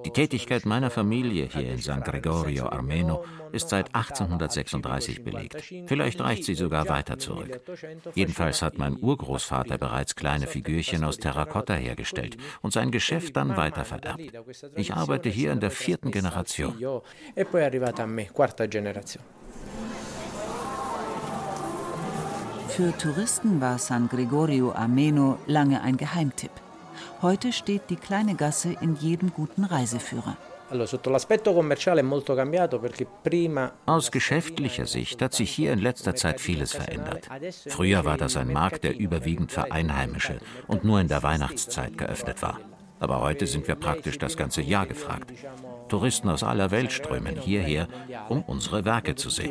[0.05, 5.57] Die Tätigkeit meiner Familie hier in San Gregorio Armeno ist seit 1836 belegt.
[5.87, 7.61] Vielleicht reicht sie sogar weiter zurück.
[8.15, 14.21] Jedenfalls hat mein Urgroßvater bereits kleine Figürchen aus Terrakotta hergestellt und sein Geschäft dann weitervererbt.
[14.77, 16.77] Ich arbeite hier in der vierten Generation.
[22.77, 26.51] Für Touristen war San Gregorio Ameno lange ein Geheimtipp.
[27.23, 30.37] Heute steht die kleine Gasse in jedem guten Reiseführer.
[33.87, 37.31] Aus geschäftlicher Sicht hat sich hier in letzter Zeit vieles verändert.
[37.67, 42.43] Früher war das ein Markt, der überwiegend für Einheimische und nur in der Weihnachtszeit geöffnet
[42.43, 42.61] war.
[43.01, 45.33] Aber heute sind wir praktisch das ganze Jahr gefragt.
[45.89, 47.89] Touristen aus aller Welt strömen hierher,
[48.29, 49.51] um unsere Werke zu sehen.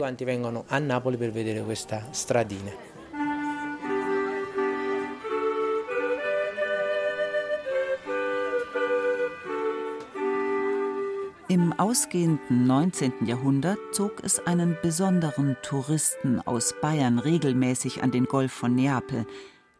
[11.79, 13.25] Ausgehenden 19.
[13.25, 19.25] Jahrhundert zog es einen besonderen Touristen aus Bayern regelmäßig an den Golf von Neapel,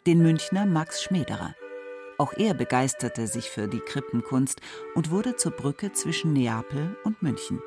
[0.06, 1.56] den Münchner Max Schmederer.
[2.18, 4.62] Auch er begeisterte sich für die Krippenkunst
[4.96, 7.62] und wurde zur Brücke zwischen Neapel und München.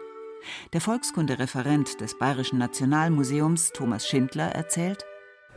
[0.72, 5.04] Der Volkskundereferent des Bayerischen Nationalmuseums Thomas Schindler erzählt,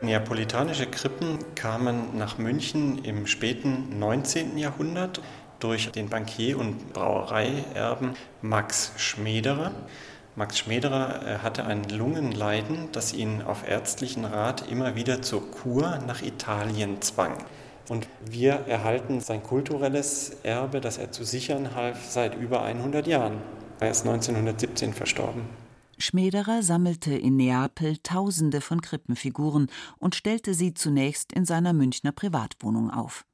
[0.02, 4.58] Neapolitanische Krippen kamen nach München im späten 19.
[4.58, 5.20] Jahrhundert
[5.62, 9.72] durch den Bankier und Brauereierben Max Schmederer.
[10.34, 15.98] Max Schmederer äh, hatte ein Lungenleiden, das ihn auf ärztlichen Rat immer wieder zur Kur
[16.06, 17.36] nach Italien zwang.
[17.88, 23.38] Und wir erhalten sein kulturelles Erbe, das er zu sichern half, seit über 100 Jahren.
[23.80, 25.42] Er ist 1917 verstorben.
[25.98, 32.90] Schmederer sammelte in Neapel Tausende von Krippenfiguren und stellte sie zunächst in seiner Münchner Privatwohnung
[32.90, 33.24] auf.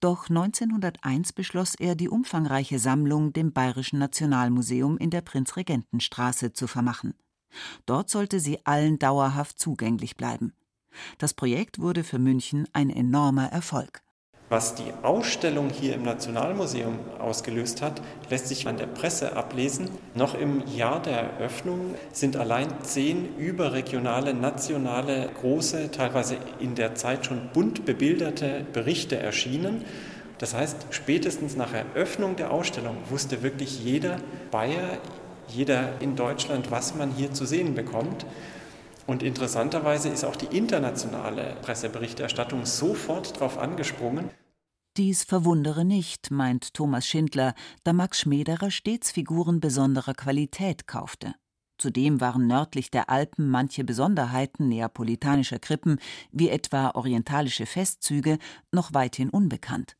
[0.00, 7.14] Doch 1901 beschloss er, die umfangreiche Sammlung dem Bayerischen Nationalmuseum in der Prinzregentenstraße zu vermachen.
[7.86, 10.52] Dort sollte sie allen dauerhaft zugänglich bleiben.
[11.18, 14.02] Das Projekt wurde für München ein enormer Erfolg.
[14.50, 19.90] Was die Ausstellung hier im Nationalmuseum ausgelöst hat, lässt sich an der Presse ablesen.
[20.14, 27.26] Noch im Jahr der Eröffnung sind allein zehn überregionale, nationale, große, teilweise in der Zeit
[27.26, 29.84] schon bunt bebilderte Berichte erschienen.
[30.38, 34.16] Das heißt, spätestens nach Eröffnung der Ausstellung wusste wirklich jeder
[34.50, 34.96] Bayer,
[35.48, 38.24] jeder in Deutschland, was man hier zu sehen bekommt.
[39.08, 44.30] Und interessanterweise ist auch die internationale Presseberichterstattung sofort darauf angesprungen.
[44.98, 47.54] Dies verwundere nicht, meint Thomas Schindler,
[47.84, 51.34] da Max Schmederer stets Figuren besonderer Qualität kaufte.
[51.78, 56.00] Zudem waren nördlich der Alpen manche Besonderheiten neapolitanischer Krippen,
[56.30, 58.38] wie etwa orientalische Festzüge,
[58.72, 59.96] noch weithin unbekannt.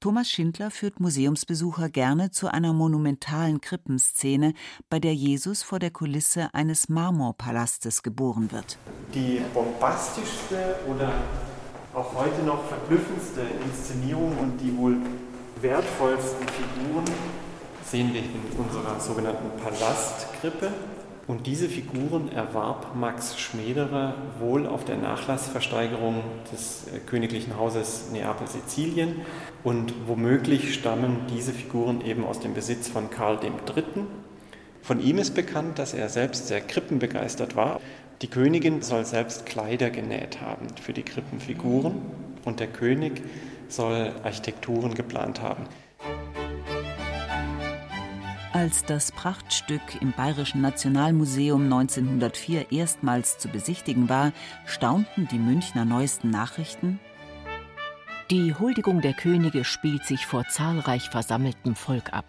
[0.00, 4.54] Thomas Schindler führt Museumsbesucher gerne zu einer monumentalen Krippenszene,
[4.88, 8.78] bei der Jesus vor der Kulisse eines Marmorpalastes geboren wird.
[9.14, 11.12] Die bombastischste oder
[11.94, 14.96] auch heute noch verblüffendste Inszenierung und die wohl
[15.60, 17.04] wertvollsten Figuren
[17.84, 20.72] sehen wir in unserer sogenannten Palastkrippe.
[21.30, 29.20] Und diese Figuren erwarb Max Schmederer wohl auf der Nachlassversteigerung des äh, königlichen Hauses Neapel-Sizilien.
[29.62, 33.84] Und womöglich stammen diese Figuren eben aus dem Besitz von Karl III.
[34.82, 37.80] Von ihm ist bekannt, dass er selbst sehr krippenbegeistert war.
[38.22, 41.94] Die Königin soll selbst Kleider genäht haben für die Krippenfiguren
[42.44, 43.22] und der König
[43.68, 45.62] soll Architekturen geplant haben.
[48.52, 54.32] Als das Prachtstück im Bayerischen Nationalmuseum 1904 erstmals zu besichtigen war,
[54.66, 56.98] staunten die Münchner neuesten Nachrichten.
[58.32, 62.24] Die Huldigung der Könige spielt sich vor zahlreich versammeltem Volk ab.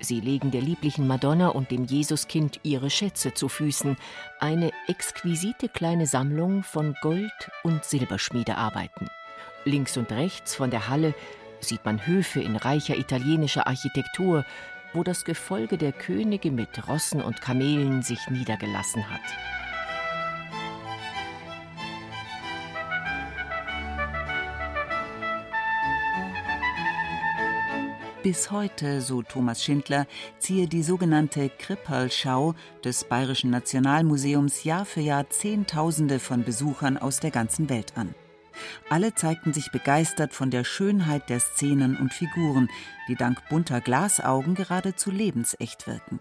[0.00, 3.96] Sie legen der lieblichen Madonna und dem Jesuskind ihre Schätze zu Füßen,
[4.40, 9.08] eine exquisite kleine Sammlung von Gold- und Silberschmiedearbeiten.
[9.64, 11.14] Links und rechts von der Halle
[11.60, 14.44] sieht man Höfe in reicher italienischer Architektur,
[14.92, 19.20] wo das Gefolge der Könige mit Rossen und Kamelen sich niedergelassen hat.
[28.22, 30.06] Bis heute, so Thomas Schindler,
[30.38, 37.30] ziehe die sogenannte Kripperlschau des Bayerischen Nationalmuseums Jahr für Jahr Zehntausende von Besuchern aus der
[37.30, 38.14] ganzen Welt an.
[38.88, 42.68] Alle zeigten sich begeistert von der Schönheit der Szenen und Figuren,
[43.08, 46.20] die dank bunter Glasaugen geradezu lebensecht wirken.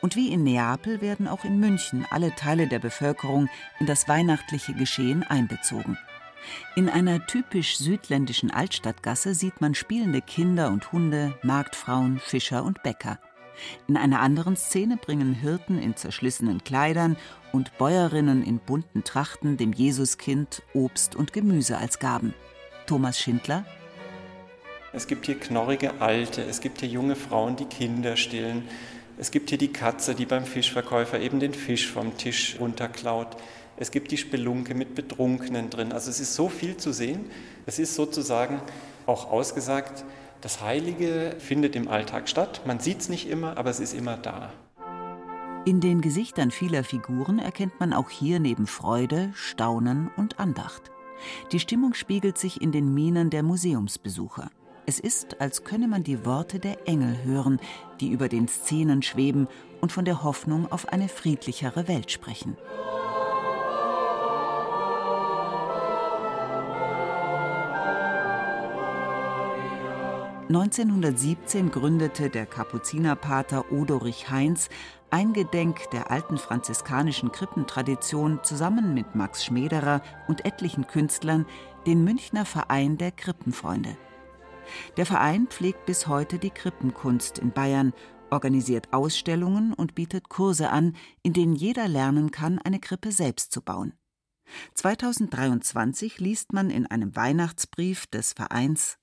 [0.00, 3.48] Und wie in Neapel werden auch in München alle Teile der Bevölkerung
[3.78, 5.96] in das weihnachtliche Geschehen einbezogen.
[6.74, 13.18] In einer typisch südländischen Altstadtgasse sieht man spielende Kinder und Hunde, Marktfrauen, Fischer und Bäcker.
[13.88, 17.16] In einer anderen Szene bringen Hirten in zerschlissenen Kleidern
[17.52, 22.34] und Bäuerinnen in bunten Trachten dem Jesuskind Obst und Gemüse als Gaben.
[22.86, 23.64] Thomas Schindler
[24.92, 28.64] Es gibt hier knorrige Alte, es gibt hier junge Frauen, die Kinder stillen.
[29.18, 33.36] Es gibt hier die Katze, die beim Fischverkäufer eben den Fisch vom Tisch runterklaut.
[33.76, 35.92] Es gibt die Spelunke mit Betrunkenen drin.
[35.92, 37.30] Also es ist so viel zu sehen.
[37.66, 38.60] Es ist sozusagen
[39.06, 40.04] auch ausgesagt,
[40.40, 42.62] das Heilige findet im Alltag statt.
[42.66, 44.52] Man sieht es nicht immer, aber es ist immer da.
[45.66, 50.90] In den Gesichtern vieler Figuren erkennt man auch hier neben Freude, Staunen und Andacht.
[51.52, 54.50] Die Stimmung spiegelt sich in den Mienen der Museumsbesucher.
[54.86, 57.60] Es ist, als könne man die Worte der Engel hören,
[58.00, 59.46] die über den Szenen schweben
[59.82, 62.56] und von der Hoffnung auf eine friedlichere Welt sprechen.
[70.50, 74.68] 1917 gründete der Kapuzinerpater Odorich Heinz
[75.08, 81.46] eingedenk der alten franziskanischen Krippentradition zusammen mit Max Schmederer und etlichen Künstlern
[81.86, 83.96] den Münchner Verein der Krippenfreunde.
[84.96, 87.92] Der Verein pflegt bis heute die Krippenkunst in Bayern,
[88.30, 93.62] organisiert Ausstellungen und bietet Kurse an, in denen jeder lernen kann, eine Krippe selbst zu
[93.62, 93.92] bauen.
[94.74, 98.99] 2023 liest man in einem Weihnachtsbrief des Vereins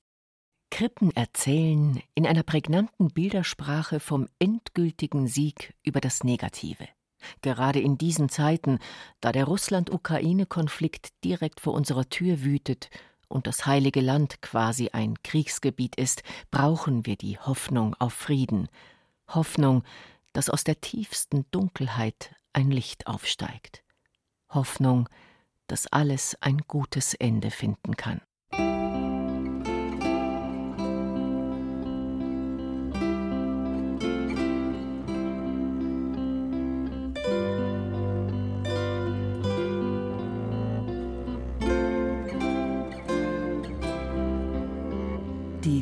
[0.69, 6.87] Krippen erzählen in einer prägnanten Bildersprache vom endgültigen Sieg über das Negative.
[7.41, 8.79] Gerade in diesen Zeiten,
[9.21, 12.89] da der Russland-Ukraine-Konflikt direkt vor unserer Tür wütet
[13.27, 18.69] und das heilige Land quasi ein Kriegsgebiet ist, brauchen wir die Hoffnung auf Frieden.
[19.27, 19.83] Hoffnung,
[20.33, 23.83] dass aus der tiefsten Dunkelheit ein Licht aufsteigt.
[24.49, 25.09] Hoffnung,
[25.67, 28.21] dass alles ein gutes Ende finden kann.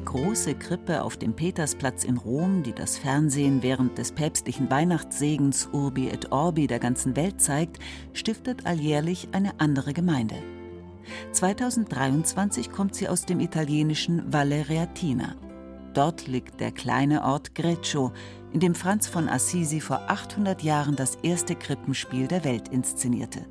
[0.06, 6.08] Große Krippe auf dem Petersplatz in Rom, die das Fernsehen während des päpstlichen Weihnachtssegens Urbi
[6.10, 7.80] et Orbi der ganzen Welt zeigt,
[8.14, 10.36] stiftet alljährlich eine andere Gemeinde.
[11.32, 15.36] 2023 kommt sie aus dem italienischen Valle Reatina.
[15.94, 18.12] Dort liegt der kleine Ort Greccio
[18.54, 23.46] in dem Franz von Assisi vor 800 Jahren das erste Krippenspiel der Welt inszenierte.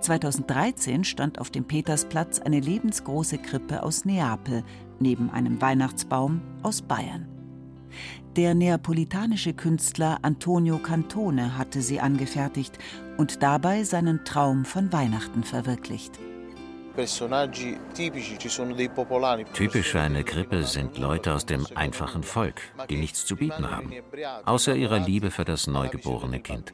[0.00, 4.62] 2013 stand auf dem Petersplatz eine lebensgroße Krippe aus Neapel
[5.00, 7.26] neben einem Weihnachtsbaum aus Bayern.
[8.36, 12.78] Der neapolitanische Künstler Antonio Cantone hatte sie angefertigt
[13.16, 16.18] und dabei seinen Traum von Weihnachten verwirklicht.
[19.54, 23.90] Typisch für eine Krippe sind Leute aus dem einfachen Volk, die nichts zu bieten haben,
[24.44, 26.72] außer ihrer Liebe für das neugeborene Kind.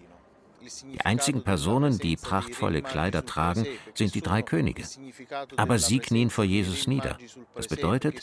[0.93, 4.85] Die einzigen Personen, die prachtvolle Kleider tragen, sind die drei Könige.
[5.57, 7.19] Aber sie knien vor Jesus nieder.
[7.55, 8.23] Das bedeutet,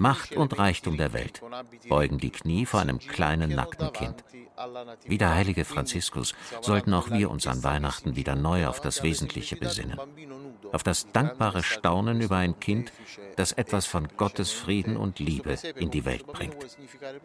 [0.00, 1.42] Macht und Reichtum der Welt
[1.90, 4.24] beugen die Knie vor einem kleinen nackten Kind.
[5.04, 9.56] Wie der heilige Franziskus sollten auch wir uns an Weihnachten wieder neu auf das Wesentliche
[9.56, 10.00] besinnen.
[10.72, 12.92] Auf das dankbare Staunen über ein Kind,
[13.36, 16.56] das etwas von Gottes Frieden und Liebe in die Welt bringt.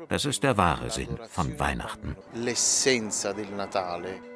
[0.10, 2.18] Das ist der wahre Sinn von Weihnachten.
[2.34, 4.35] L'essenza del Natale.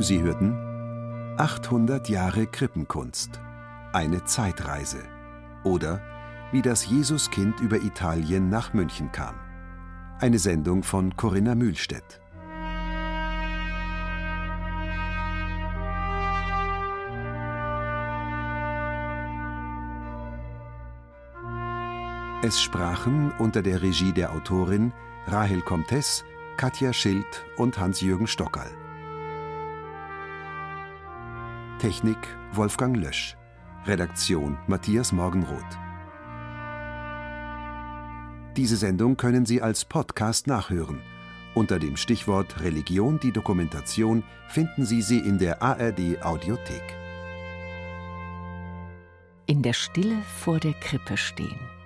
[0.00, 3.40] Sie hörten 800 Jahre Krippenkunst,
[3.92, 5.02] eine Zeitreise
[5.64, 6.00] oder
[6.50, 9.34] wie das Jesuskind über Italien nach München kam.
[10.20, 12.20] Eine Sendung von Corinna Mühlstedt.
[22.40, 24.92] Es sprachen unter der Regie der Autorin
[25.26, 26.24] Rahel Comtes,
[26.56, 28.70] Katja Schild und Hans-Jürgen Stockerl.
[31.80, 32.16] Technik
[32.52, 33.36] Wolfgang Lösch.
[33.86, 35.78] Redaktion Matthias Morgenroth.
[38.56, 41.00] Diese Sendung können Sie als Podcast nachhören.
[41.56, 46.84] Unter dem Stichwort Religion die Dokumentation finden Sie sie in der ARD Audiothek.
[49.46, 51.77] In der Stille vor der Krippe stehen.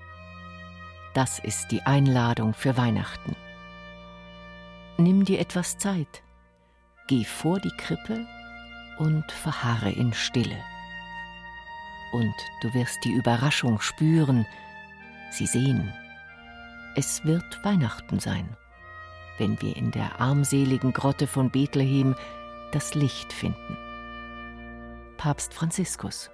[1.14, 3.36] Das ist die Einladung für Weihnachten.
[4.96, 6.22] Nimm dir etwas Zeit.
[7.06, 8.26] Geh vor die Krippe
[8.98, 10.56] und verharre in Stille.
[12.12, 14.46] Und du wirst die Überraschung spüren,
[15.30, 15.92] sie sehen.
[16.94, 18.56] Es wird Weihnachten sein,
[19.38, 22.14] wenn wir in der armseligen Grotte von Bethlehem
[22.72, 23.76] das Licht finden.
[25.18, 26.30] Papst Franziskus